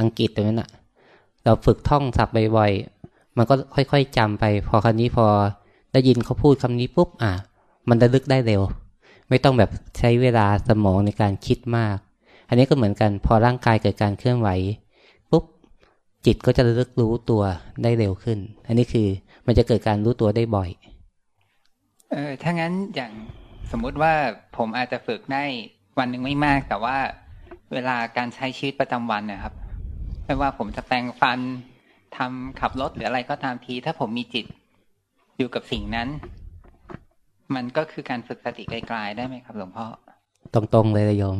[0.00, 0.70] อังกฤษตรงนั้นอะ
[1.44, 5.26] เราฝึกท่องศัพท์บ่อยๆมันก็ค่อย ๆจำไป พอคราวนี้พอ
[5.92, 7.32] ได้ยินเขาพูดคำนี้ปุ๊บอะ
[7.88, 8.62] มันระลึกได้เร็ว
[9.28, 11.96] ไม่ต้องแบบใช้เวลาสมองในการคิดมาก
[12.48, 14.48] อันนี้ก็เหมือนกัน พอร่างกายเกิดการเคลื่อนไหว
[15.30, 15.44] ปุ๊บ
[16.26, 17.42] จิตก็จะระลึกรู้ตัว
[17.82, 19.08] ได้เร็วขึ้น อันนี้คือ
[19.46, 20.70] มันจะเกิดการรู้ตัวได้บ่อย
[22.10, 23.12] เออถ้างั้นอย่าง
[23.70, 24.12] สมมุติว่า
[24.56, 25.44] ผมอาจจะฝึกได้
[25.98, 26.96] วันหนึ่งไม่มาก แต่ว่า
[27.72, 29.54] เวลาการใช้ชีวิตประจำวันนะครับ
[30.24, 31.38] ไม่ว่าผมจะแปลงฟัน
[32.16, 34.46] ทำขับรถหรืออะไรก็ตามที ถ้าผมมีจิต
[35.38, 36.08] อยู่กับสิ่งนั้น
[37.54, 39.86] มันก็คือการฝึกสติไกลๆได้ไหมครับหลวงพ่อ
[40.54, 41.38] ตรงๆเลยโยม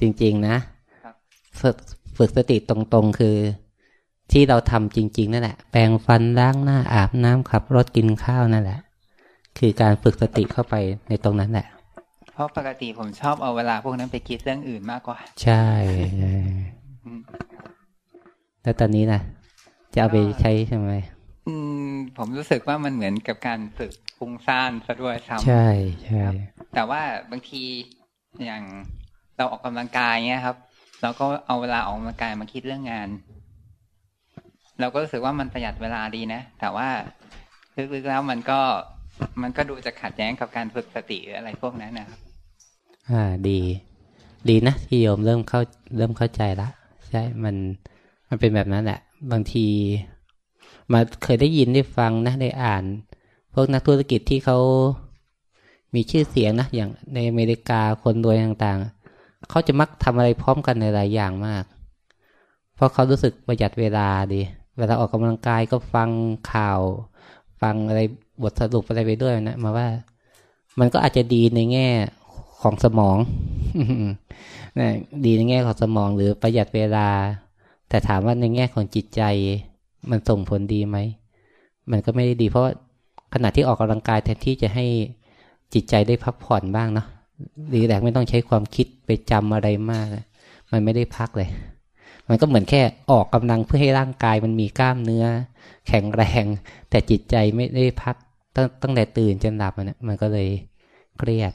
[0.00, 0.56] จริงๆนะ
[1.60, 3.36] ฝึกสติตรงๆ คือ
[4.32, 8.80] ที่เราทำจริง ๆ นั่นแหละ แปรงฟันล้างหน้าอาบน้ำขับรถกินข้าวนั่นแหละ
[9.58, 10.74] คือการฝึกสติเข้าไป
[11.08, 11.66] ในตรงนั้นแหละ
[12.32, 15.64] เพราะปกติผมชอบเอาเวลาพวกนั้นไปคิดเรื่องอื่นมากกว่า ใช่
[18.62, 19.20] แล้วตอนนี้นะ
[19.92, 20.92] จะเอาไปใช้ใช่ไหม
[21.48, 21.54] อื
[21.88, 25.68] ม ผมรู้สึกว่ามันเหมือนกับการฝึกฟุ้งซ่านซะด้วยซ้ำใช่
[26.02, 26.24] ใช่
[26.74, 27.62] แต่ว่าบางที
[28.44, 28.62] อย่าง
[29.36, 30.56] เราออกกำลังกายเงี้ยครับ
[31.02, 33.08] เราก็เอาเวลาออกกำลังกายมาคิดเรื่องงาน
[34.80, 36.88] เราก็รู้สึกว่ามันประหยัดเวลาดีนะ แต่ว่า
[37.94, 38.60] ลึกๆแล้วมันก็
[39.42, 42.18] มันก็ดูจะขัดแย้งกับการฝึกสติหรืออะไรพวกนั้นนะครับ
[43.10, 43.60] อ่าดี
[44.48, 45.60] ดีนะที่โยมเริ่มเข้า
[45.96, 46.68] เริ่มเข้าใจละ
[47.08, 47.54] ใช่มัน
[48.28, 49.00] มันเป็นแบบนั้นแหละ
[49.30, 49.66] บางที
[50.92, 52.84] มาเคยได้ยินได้ฟังนะได้อ่าน
[53.54, 54.58] พวกนักธุรกิจที่เขา
[55.94, 61.64] มีชื่อเสียงนะอย่างในอเมริกาคนรวยต่างๆเขาจะมักทำอะไรพร้อมกันในหลายอย่างมาก
[62.74, 64.42] เพราะเขารู้สึกประหยัดเวลาดี
[64.78, 66.10] เวลาออกกำลังกายก็ฟัง
[66.52, 66.80] ข่าว
[67.60, 68.00] ฟังอะไร
[68.42, 69.88] บทสรุปอะไรไปด้วยนะมาว่า
[70.78, 71.88] มันก็อาจจะดีในแง่
[72.62, 73.16] ของสมอง
[74.80, 74.88] นะ
[75.26, 77.08] ดีในแง่ของสมองหรือประหยัดเวลา
[77.88, 79.22] แต่ถามว่าในแง่ของจิตใจ
[80.10, 80.96] มันส่งผลดีไหม
[81.90, 82.64] มันก็ไม่ได้ดี เพราะ
[83.34, 84.86] ขณะที่ออกกำลังกายแทนที่จะให้
[85.74, 87.06] จิตใจได้พักผ่อนบ้างเนาะ
[87.74, 90.06] ดีแลกไม่ต้องใช้ความคิดไปจำอะไรมาก
[90.70, 91.48] มันไม่ได้พักเลย
[92.28, 95.24] มันก็เหมือนแค่ออกกำลังเพื่อให้ร่างกายมันมีกล้ามเนื้อ
[95.88, 96.44] แข็งแรง
[96.90, 98.16] แต่จิตใจไม่ได้พัก
[98.54, 100.48] ตั้งตั้งแต่ตื่นจนหลับมันมันก็เลย
[101.18, 101.52] เครียด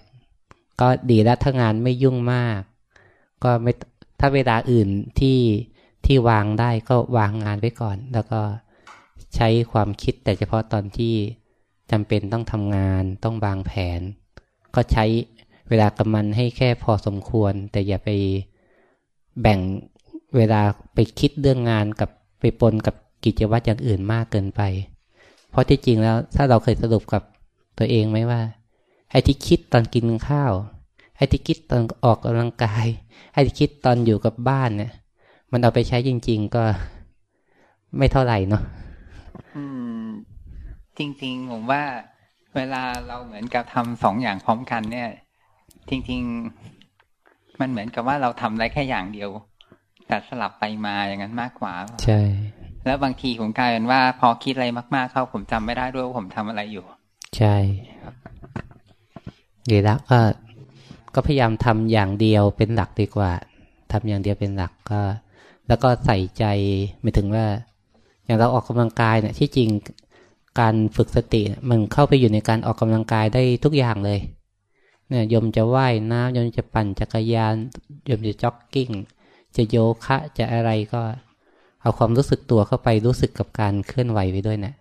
[0.80, 2.60] ก็ดีแล้วถ้างานไม่ยุ่งมาก
[3.44, 3.72] ก็ไม่
[4.20, 4.90] ถ้าเวลาอื่น
[5.20, 5.40] ที่
[6.06, 8.42] ที่วางได้ก็วางงานไว้ก่อน แล้วก็
[9.36, 11.16] ใช้ความคิดแต่เฉพาะตอนที่
[11.92, 14.02] จำเป็นต้องทำงานต้องวางแผน
[14.76, 15.06] ก็ใช้
[15.70, 18.10] เวลากับมันให้แค่พอสมควร แต่อย่าไป
[19.42, 19.60] แบ่ง
[20.38, 20.62] เวลา
[20.94, 24.62] ไปคิดเรื่องงานกับไปปนกับกิจวัตรอย่างอื่นมากเกินไป
[25.56, 27.24] เพราะที่จริงแล้ว ถ้าเราเคยสรุปกับ
[27.78, 28.42] ตัวเองไหมว่า
[29.12, 30.54] ไอ้ที่คิดตอนกินข้าว
[31.18, 32.86] ไอ้ที่คิดตอนออกกำลังกาย
[33.34, 34.92] ไอ้ที่คิดตอนอยู่กับบ้านเนี่ย
[35.52, 36.64] มันเอาไปใช้จริง ๆ ก็
[37.98, 38.64] ไม่เท่าไหร่เนาะ
[39.56, 39.64] อื
[40.02, 40.06] ม
[40.98, 41.84] จริง ๆ ผมว่า
[42.56, 45.10] เวลาเราเหมือนกับทำสองอย่างพร้อมกัน เนี่ย
[45.90, 46.22] จริง
[46.92, 49.30] ๆ มันเหมือนกับว่าเราทำได้แค่อย่างเดียว
[50.08, 51.74] แต่สลับไปมาอย่างนั้นมากกว่า
[52.06, 52.22] ใช่
[52.86, 56.86] แล้วบางทีผมกลายเป็นว่า พอคิดอะไรมากๆเข้าผมจำไม่ได้ด้วยว่าผมทำอะไรอยู่
[57.38, 57.56] ใช่
[59.70, 60.20] ดีแล้วก็
[61.16, 63.32] ก็พยายามทำอย่างเดียวเป็นหลักดีกว่า
[63.92, 65.02] ทำอย่างเดียวเป็นหลักก็
[65.68, 66.46] แล้วก็ใส่ใจ
[67.02, 67.46] ไม่ถึงว่า
[68.26, 69.70] อย่างเราออกกำลังกายเนี่ยที่จริง
[70.60, 74.20] การฝึกสติมันเข้าไปอยู่ในการออกกำลังกายได้ทุกอย่างเลย
[75.10, 77.54] เนี่ยยมจะว่ายน้ำยมจะปั่นจักรยาน
[78.10, 78.90] ยมจะจ็อกกิ้ง
[79.56, 81.02] จะโยคะจะอะไรก็
[81.86, 84.76] เอาความรู้สึกตัวเข้าไปรู้สึกกับการเคลื่อนไหวไปด้วยเนะี่ย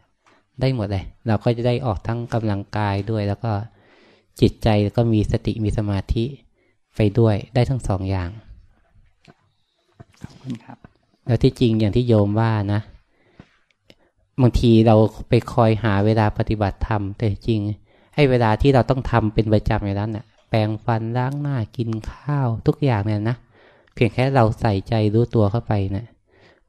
[0.60, 3.52] ได้หมดเลย เราก็จะได้ออกทั้งกำลังกายด้วย แล้วก็
[4.40, 6.24] จิตใจก็มีสติมีสมาธิ
[6.96, 8.30] ไปด้วยได้ทั้งสองอย่าง
[10.22, 10.78] ขอบคุณครับ
[11.26, 12.80] แล้วที่จริงอย่างที่โยมว่านะ
[14.42, 14.96] บางทีเรา
[15.28, 17.60] ไปคอยหาเวลาปฏิบัติธรรม แต่จริง
[18.14, 23.36] ให้เวลาที่เราต้องทำเป็นประจำอย่างนั้นนะ่ะ แปรงฟันล้างหน้ากินข้าวทุกอย่างเนี่ยนะ
[23.94, 26.06] เพียงแค่เราใส่ใจรู้ตัวเข้าไปเนะี่ย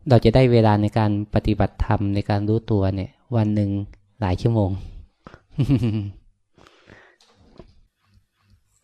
[0.10, 3.72] เราจะได้เวลาในการปฏิบัติธรรมในการรู้ตัวเนี่ย วันหนึ่ง
[4.20, 4.72] หลายชั่วโมง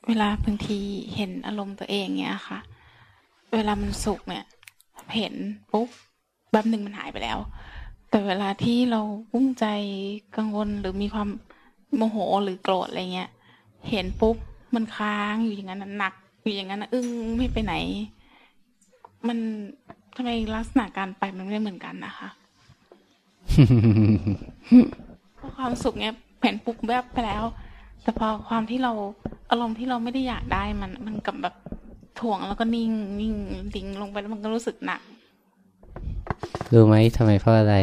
[0.08, 0.80] เวลาบางที
[1.16, 2.60] เห็นอารมณ์ตัวเองเนี่ยค่ะ
[3.54, 4.46] เวลามันสุขเนี่ย
[5.16, 5.34] เห็น
[5.72, 5.88] ปุ๊บ
[6.52, 7.38] แบบหนึ่งมันหายไปแล้ว
[8.10, 9.02] แต่เวลาที่เรา
[9.32, 9.66] กุ้งใจ
[10.38, 11.30] กังวลหรือมีความ
[11.96, 13.30] โมโหหรือโกรธอะไรเงี้ย
[13.90, 14.36] เห็นปุ๊บ
[14.76, 16.14] มันค้างอยู่อย่างนั้นหนัก
[16.44, 17.08] อยู่อย่างนั้นอึ้ง
[17.38, 17.74] ไม่ไปไหน
[19.28, 22.30] มันำไมลักษณะการไปมันไม่เหมือนกันนะคะ
[25.36, 27.44] เพราะความสุขเนี้ยเห็นปุ๊บแวบไปแล้ว
[28.04, 28.92] แต่พอความที่เรา
[29.50, 31.56] อารมณ์ที่เราไม่ได้อยากได้มัน มันกับแบบ
[32.20, 33.34] ถ่วงแล้วก็นิ่งนิ่ง
[33.76, 35.02] ดิ่งลงไปแล้วมันก็รู้สึกหนัก
[36.74, 37.76] รู้ไหมทำไมเพราะอะไร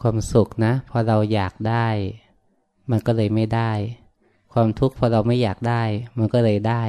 [0.00, 1.88] ความสุขนะ พอเราอยากได้
[2.90, 3.72] มันก็เลยไม่ได้
[4.58, 5.82] ความทุกข์พอเราไม่อยากได้
[6.18, 6.82] มันก็เลยได้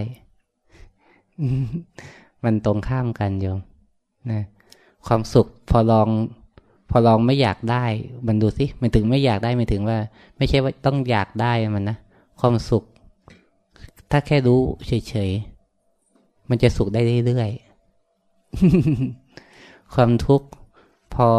[2.43, 3.59] มันตรงข้ามกันโยม
[4.31, 4.41] นะ
[5.07, 6.09] ความสุขพอลอง
[6.89, 7.85] พอลองไม่อยากได้
[8.27, 9.97] มันดูสิมันถึงไม่อยากได้มันถึงว่า
[10.37, 11.97] ไม่ใช่ว่าต้องอยากได้มันนะ
[12.39, 12.83] ความสุข
[14.11, 15.31] ถ้าแค่รู้เฉย
[16.49, 20.47] มันจะสุขได้เรื่อยๆความทุกข์
[21.15, 21.29] พอ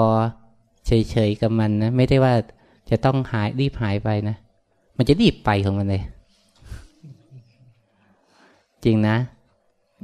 [0.87, 2.35] เฉยๆกับมันนะไม่ได้ว่า
[2.91, 4.37] จะต้องหายรีบหายไปนะ
[4.97, 6.03] มันจะรีบไปของมันเลย
[8.85, 9.16] จริงนะ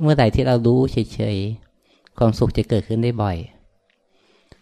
[0.01, 3.37] เมื่อไหร่ที่เรารู้เฉยๆความสุขจะเกิดขึ้นได้บ่อย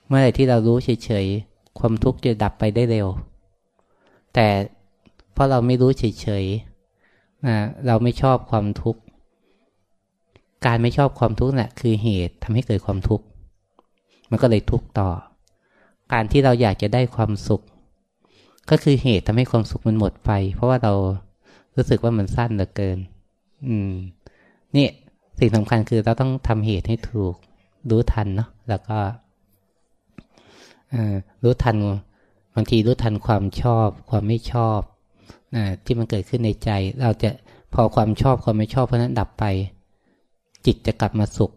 [0.06, 3.08] เมื่อไหร่ที่เรารู้เฉยๆความทุกข์จะดับไปได้เร็ว
[4.34, 4.46] แต่
[5.32, 7.56] เพราะเราไม่รู้เฉยๆนะ
[7.86, 9.00] เราไม่ชอบความทุกข์
[10.66, 13.24] การไม่ชอบความทุกข์น่ะคือเหตุทำให้เกิดความทุกข์
[14.30, 15.08] มันก็เลยทุกข์ต่อ
[16.12, 17.62] การที่เราอยากจะได้ความสุข
[18.70, 20.92] ก็คือเหตุทำให้ความสุขมันหมดไป เพราะว่าเรา
[21.76, 22.98] รู้สึกว่ามันสั้นเหลือเกิน
[23.68, 23.92] อืม
[24.76, 24.86] นี่
[25.38, 27.34] สิ่งสำคัญคือเราต้องทำเหตุให้ถูก
[27.90, 28.98] รู้ทันเนาะแล้วก็
[31.42, 31.76] รู้ทัน
[32.54, 34.80] บางทีรู้ทันความชอบ ความไม่ชอบ
[35.54, 36.70] อที่มันเกิดขึ้นในใจ
[37.02, 37.30] เราจะ
[37.74, 39.44] พอความชอบความไม่ชอบเพราะนั้นดับไป
[40.66, 41.50] จิตจะกลับมาสุข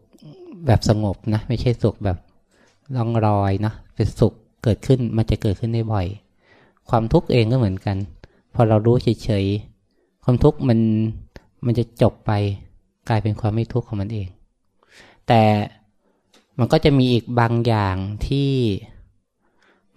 [0.66, 2.18] แบบสงบนะ ไม่ใช่สุขแบบ
[2.95, 4.34] ล่องรอยนะเป็นสุข
[4.64, 6.08] เกิดขึ้นมันจะเกิดขึ้นได้บ่อย
[6.89, 7.97] ความทุกข์เองก็เหมือนกัน
[8.53, 10.80] พอเรารู้เฉยๆความทุกข์มัน
[11.68, 12.32] มันจะจบไป
[13.09, 14.28] กลายเป็นความไม่ทุกข์ของมันเอง
[15.28, 15.41] แต่
[16.59, 17.95] มันก็จะมีอีกบางอย่าง
[18.28, 18.51] ที่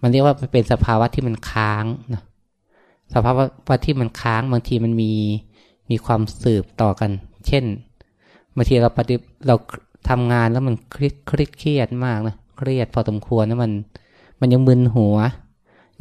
[0.01, 2.21] มันเรียกว่าเป็นสภาวะที่มันค้างนะ
[3.13, 3.31] สภา
[3.69, 5.11] วะที่มันค้างบางทีมันมี
[5.89, 7.11] มีความสืบต่อกัน
[7.47, 7.63] เช่น
[8.55, 9.15] บางทีเราปฏิ
[9.47, 9.55] เรา
[10.09, 11.31] ทำงานแล้วมันเครียดเค
[11.67, 13.71] รียดมากนะเครียดพอสมควรนะมัน
[14.39, 15.17] มันยังมึนหัว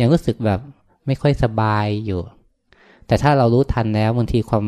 [0.00, 0.60] ยังรู้สึกแบบ
[1.06, 2.20] ไม่ค่อยสบายอยู่
[3.06, 4.64] แต่ถ้าเรารู้ทันแล้วบางทีความ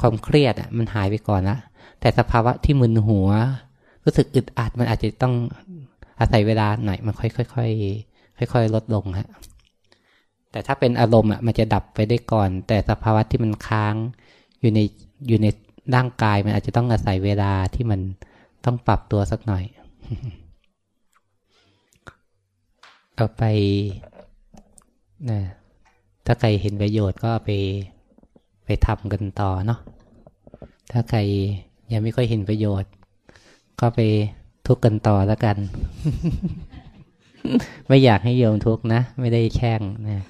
[0.00, 1.58] ความเครียดอะมันหายไปก่อนละ
[2.00, 3.28] แต่สภาวะที่มึนหัว
[4.04, 5.34] รู้สึกอึดอัดมันอาจจะต้อง
[6.20, 7.66] อาศัยเวลาหน่อยมันค่อยค่อยค่อ
[8.46, 9.28] ยค่อยลดลงฮะ
[10.50, 13.94] แต่ถ้าเป็นอารมณ์อะมันจะดับไปได้ก่อน แต่สภาวะที่มันค้าง
[14.60, 14.80] อยู่ใน
[15.28, 15.46] อยู่ใน
[15.94, 18.00] ร่างกายมันอาจจะต้องอาศัยเวลาที่มัน
[18.64, 19.64] ต้องปรับตัวสักหน่อย
[23.14, 23.42] เอาไป
[25.30, 25.40] นะ
[26.26, 27.50] ถ้าใครเห็นประโยชน์ก็ไป
[28.66, 29.80] ไปทำกันต่อเนาะ
[30.92, 31.20] ถ้าใคร
[31.92, 32.90] ยังไม่ค่อยเห็นประโยชน์
[33.80, 34.00] ก็ไป
[34.66, 35.56] ทุกข์กันต่อแล้วกัน
[37.86, 40.24] ไม่อยากให้โยมทุกข์นะ ไม่ได้แช่งนะ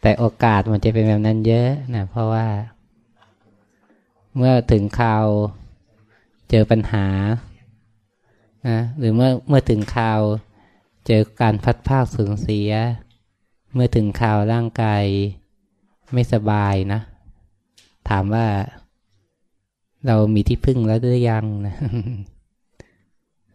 [0.00, 2.46] แต่โอกาสมันจะเป็นแบบนั้นเยอะนะเพราะว่า
[4.36, 5.26] เมื่อถึงคราว
[6.50, 7.06] เจอปัญหา
[8.68, 10.20] นะหรือเมื่อเมื่อถึงคราว
[11.06, 12.70] เจอการพัดภาคสูญเสีย
[13.74, 15.04] เมื่อถึงคราวร่างกาย
[16.12, 17.00] ไม่สบายนะ
[18.08, 18.46] ถามว่า
[20.06, 21.76] เรามีที่พึ่งแล้วหรือยังนะ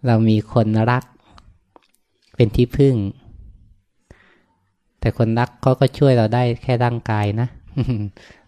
[0.08, 1.04] เรามีคนรัก
[2.36, 2.96] เป็นที่พึ่ง
[5.00, 7.48] แต่คนรักเขาก็ช่วยเราได้แค่ร่างกายนะ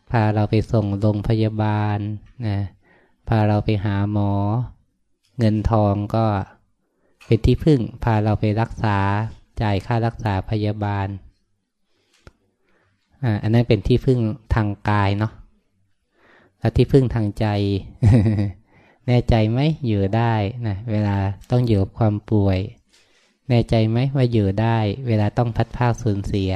[0.09, 1.99] พาเราไปส่งโรงพยาบาล
[2.47, 2.57] นะ
[3.27, 4.31] พาเราไปหาหมอ
[5.37, 6.25] เงินทองก็
[7.25, 8.97] เป็นที่พึ่ง พาเราไปรักษา
[9.61, 11.07] จ่ายค่ารักษาพยาบาล
[13.43, 14.19] อันนั้นเป็นที่พึ่ง
[14.55, 15.31] ทางกายเนาะ
[16.59, 17.45] แล้วที่พึ่งทางใจ
[19.07, 20.33] แน่ใจไหมอยู่ได้
[20.67, 21.15] นะเวลา
[21.51, 22.59] ต้องอยู่กับความป่วย
[23.49, 26.51] แน่ใจไหมว่าอยู่ได้ เวลาต้องพัดพาสูญเสีย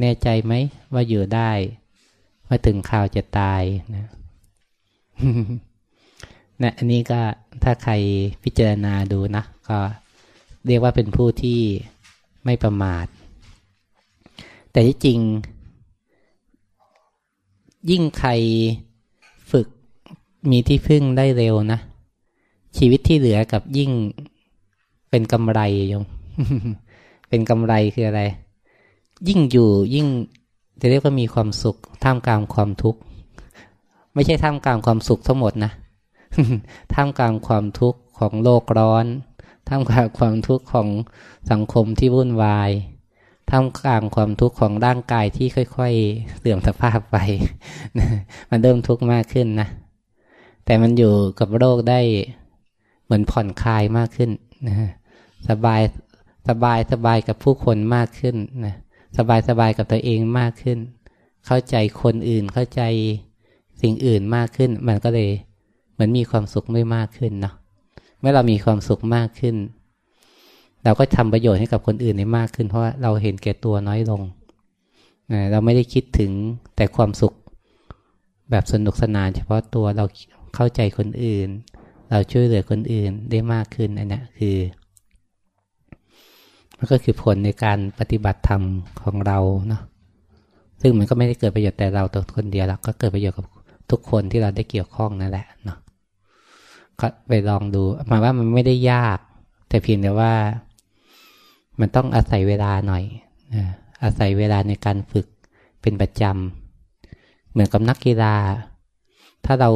[0.00, 0.52] แน่ใจไหม
[0.94, 1.50] ว่าอยู่ได้
[2.48, 3.62] ว่าถึงข่าวจะตาย
[3.94, 4.06] นะ
[6.62, 7.20] นะอันนี้ก็
[7.62, 7.92] ถ้าใคร
[8.42, 9.78] พิจารณาดูนะ ก็
[10.66, 11.60] เรียกว่าเป็นผู้ที่
[12.44, 13.06] ไม่ประมาท
[14.70, 15.20] แต่ที่จริง
[17.90, 18.30] ยิ่งใคร
[19.50, 19.66] ฝึก
[20.50, 21.80] มีที่พึ่งได้เร็วนะ
[22.76, 23.90] ชีวิตที่เหลือกับยิ่ง
[25.10, 26.04] เป็นกำไรโยม
[27.28, 28.22] เป็นกำไรคืออะไร
[29.28, 30.06] ยิ่งอยู่ยิ่ง
[30.80, 33.00] จะเรียกว่ามีความสุข ท่ามกลางความทุกข์
[34.14, 35.72] ไม่ใช่ท่ามกลางความสุขทั้งหมดนะ
[36.94, 39.06] ท่ามกลางความทุกข์ของโลกร้อน
[39.68, 40.88] ท่ามกลางความทุกข์ของ
[41.50, 42.70] สังคมที่วุ่นวาย
[43.50, 47.16] ท่ามกลางความทุกข์ของร่างกายที่ค่อย ๆ เสื่อมสภาพไป
[48.50, 49.68] มันเริ่มทุกข์มากขึ้นนะ
[50.64, 52.00] แต่มันอยู่กับโรคได้
[53.04, 54.30] เหมือนผ่อนคลายมากขึ้น
[54.66, 54.74] นะ
[55.48, 55.80] สบาย
[56.48, 58.74] สบายสบายกับผู้คนมากขึ้นนะ
[59.18, 60.78] สบายสบายกับตัวเองมากขึ้น
[61.46, 62.82] เข้าใจคนอื่นเข้าใจ
[63.80, 65.30] สิ่งอื่นมากขึ้น มันก็เลย
[65.92, 67.54] เหมือนมีความสุขไม่มากขึ้นเนาะ
[68.20, 69.56] เมื่อเรามีความสุขมากขึ้น
[70.84, 74.22] เราก็ทำประโยชน์ให้กับคนอื่นได้มากขึ้น เพราะเราเห็นแก่ตัวน้อยลง
[75.52, 76.30] เราไม่ได้คิดถึง
[76.76, 77.34] แต่ความสุข
[78.50, 80.04] แบบสนุกสนาน เฉพาะตัวเรา
[80.54, 81.48] เข้าใจคนอื่น
[82.10, 84.58] เราช่วยเหลือคนอื่นได้มากขึ้นอันนี้คือ
[86.78, 88.62] มันก็คือผลในการปฏิบัติธรรม
[89.02, 89.82] ของเราเนาะ
[90.80, 93.46] ซึ่งมันก็ไม่ได้เกิดประโยชน์แต่เราตัวคนเดียวแล้วก็เกิดประโยชน์กับ
[93.90, 95.78] ทุกคนที่เราได้เกี่ยวข้องนั่นแหละเนาะ
[97.00, 99.18] ก็ไปลองดูหมายว่ามันไม่ได้ยาก
[99.68, 100.32] แต่เพียงแต่ว่า
[101.80, 103.04] มันต้องอาศัยเวลาหน่อย
[104.02, 105.26] อาศัยเวลาในการฝึก
[105.82, 108.34] เป็นประจำ เหมือนกับนักกีฬา
[109.44, 109.70] ถ้าเรา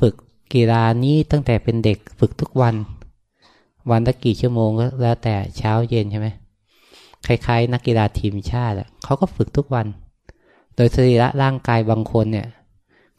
[0.00, 0.14] ฝึก
[0.54, 2.74] กีฬานี้ตั้งแต่เป็นเด็กฝึกทุกวัน
[3.90, 6.28] วันละกี่ชั่วโมงก็แล้วแต่เช้าเย็นใช่ไหม
[7.26, 9.86] คล้ายๆ นักกีฬาทีมชาติเขาก็ฝึกทุกวัน
[10.76, 12.48] โดยสรีระร่างกายบางคนเนี่ย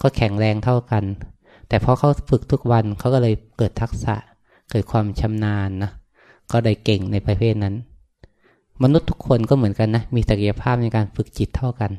[0.01, 1.03] ก็แข็งแรงเท่ากัน
[1.67, 4.15] แต่พอเขาฝึกทุกวันเขาก็เลยเกิดทักษะ
[4.71, 5.91] เกิดความชำนาญนะ
[6.51, 7.75] ก็เลยเก่งในประเภทนั้น
[8.83, 11.91] มนุษย์ทุกคนก็เหมือนกันนะ มีศักยภาพในการฝึกจิตเท่ากัน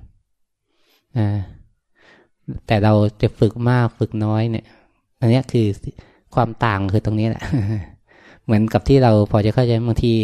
[1.18, 1.28] นะ
[2.66, 2.92] แต่เรา
[3.22, 4.66] จะฝึกมากฝึกน้อยเนี่ย
[5.20, 5.66] อันนี้คือ
[6.34, 7.42] ความต่างคือตรงนี้แหละ
[8.44, 10.14] เหมือนกับที่เราพอจะเข้าใจบางที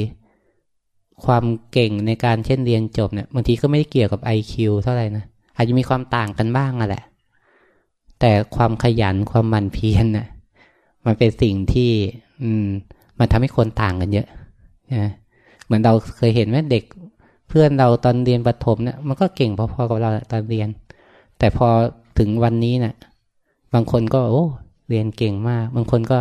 [1.25, 5.25] ความเก่งในการเช่นเรียนจบเนี่ยบางทีก็ไม่ได้เกี่ยวกับ IQ เท่าไหร่นะ
[5.57, 7.05] อาจจะมีความต่างกันบ้างอะแหละ
[8.21, 10.27] แต่ความขยันความมันเพียรน่ะ
[11.05, 11.91] มันเป็นสิ่งที่
[12.43, 12.67] อืม
[13.19, 14.27] มันทำให้คนต่างกันเยอะ
[14.95, 15.11] นะ
[15.65, 16.85] เหมือนเราเคยเห็นไหมเด็ก
[17.49, 20.69] เพื่อนเราตอนเรียนประถมเนี่ยมันก็เก่งพอๆกับเราตอนเรียน
[21.39, 21.69] แต่พอ
[22.19, 22.95] ถึงวันนี้เนะ่ะ
[23.75, 24.45] บางคนก็โอ้
[24.89, 26.21] เรียนเก่งมาก บางคนก็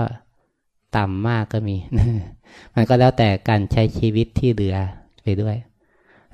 [0.97, 1.77] ต่ำมากก็มี
[2.75, 4.77] มันก็แล้วแต่การใช้ชีวิตที่เหลือ
[5.23, 5.55] ไปด้วย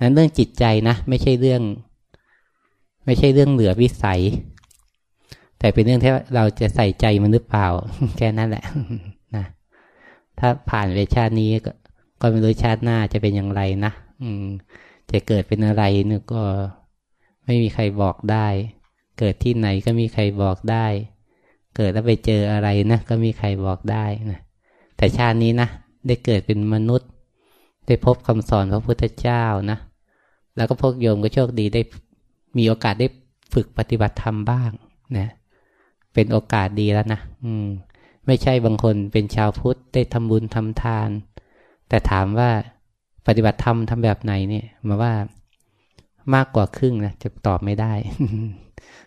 [0.03, 1.61] นั้นเรื่องจิตใจนะ ไม่ใช่เรื่อง
[3.05, 4.21] ไม่ใช่เรื่องเหลือวิสัย
[5.59, 7.67] แต่เป็นเรื่องที่เราจะใส่ใจมันหรือเปล่า
[8.17, 8.63] แค่นั้นแหละ
[10.39, 11.71] ถ้าผ่านไปชาตินี้ก็
[12.21, 14.45] ก็ไม่รู้ชาติหน้าจะเป็นอย่างไรนะอืม
[15.11, 16.43] จะเกิดเป็นอะไรนี่ก็
[17.45, 18.47] ไม่มีใครบอกได้
[19.19, 20.85] เกิดที่ไหนก็มีใครบอกได้
[21.75, 24.39] เกิดแล้วไปเจออะไรนะก็มีใครบอกได้นะ
[24.97, 25.67] แต่ชาตินี้นะ
[26.07, 27.09] ได้เกิดเป็นมนุษย์
[27.87, 29.77] ได้พบคำสอนพระพุทธเจ้านะ
[30.55, 31.81] แล้วก็พวกโยมก็โชคดีได้
[32.57, 33.07] มีโอกาสได้
[33.53, 34.71] ฝึกปฏิบัติธรรมบ้าง
[35.17, 35.27] นะ
[36.13, 37.67] เป็นโอกาสดีแล้วนะอืม
[38.27, 41.09] ไม่ใช่บางคนเป็นชาวพุทธได้ทำบุญทำทาน
[41.89, 42.51] แต่ถามว่า
[43.27, 45.13] ปฏิบัติธรรมทำแบบไหนเนี่ย มาว่า
[46.35, 47.93] มากกว่าครึ่งนะจะตอบไม่ได้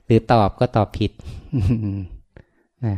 [0.05, 1.13] หรือตอบก็ตอบผิด
[2.87, 2.97] นะ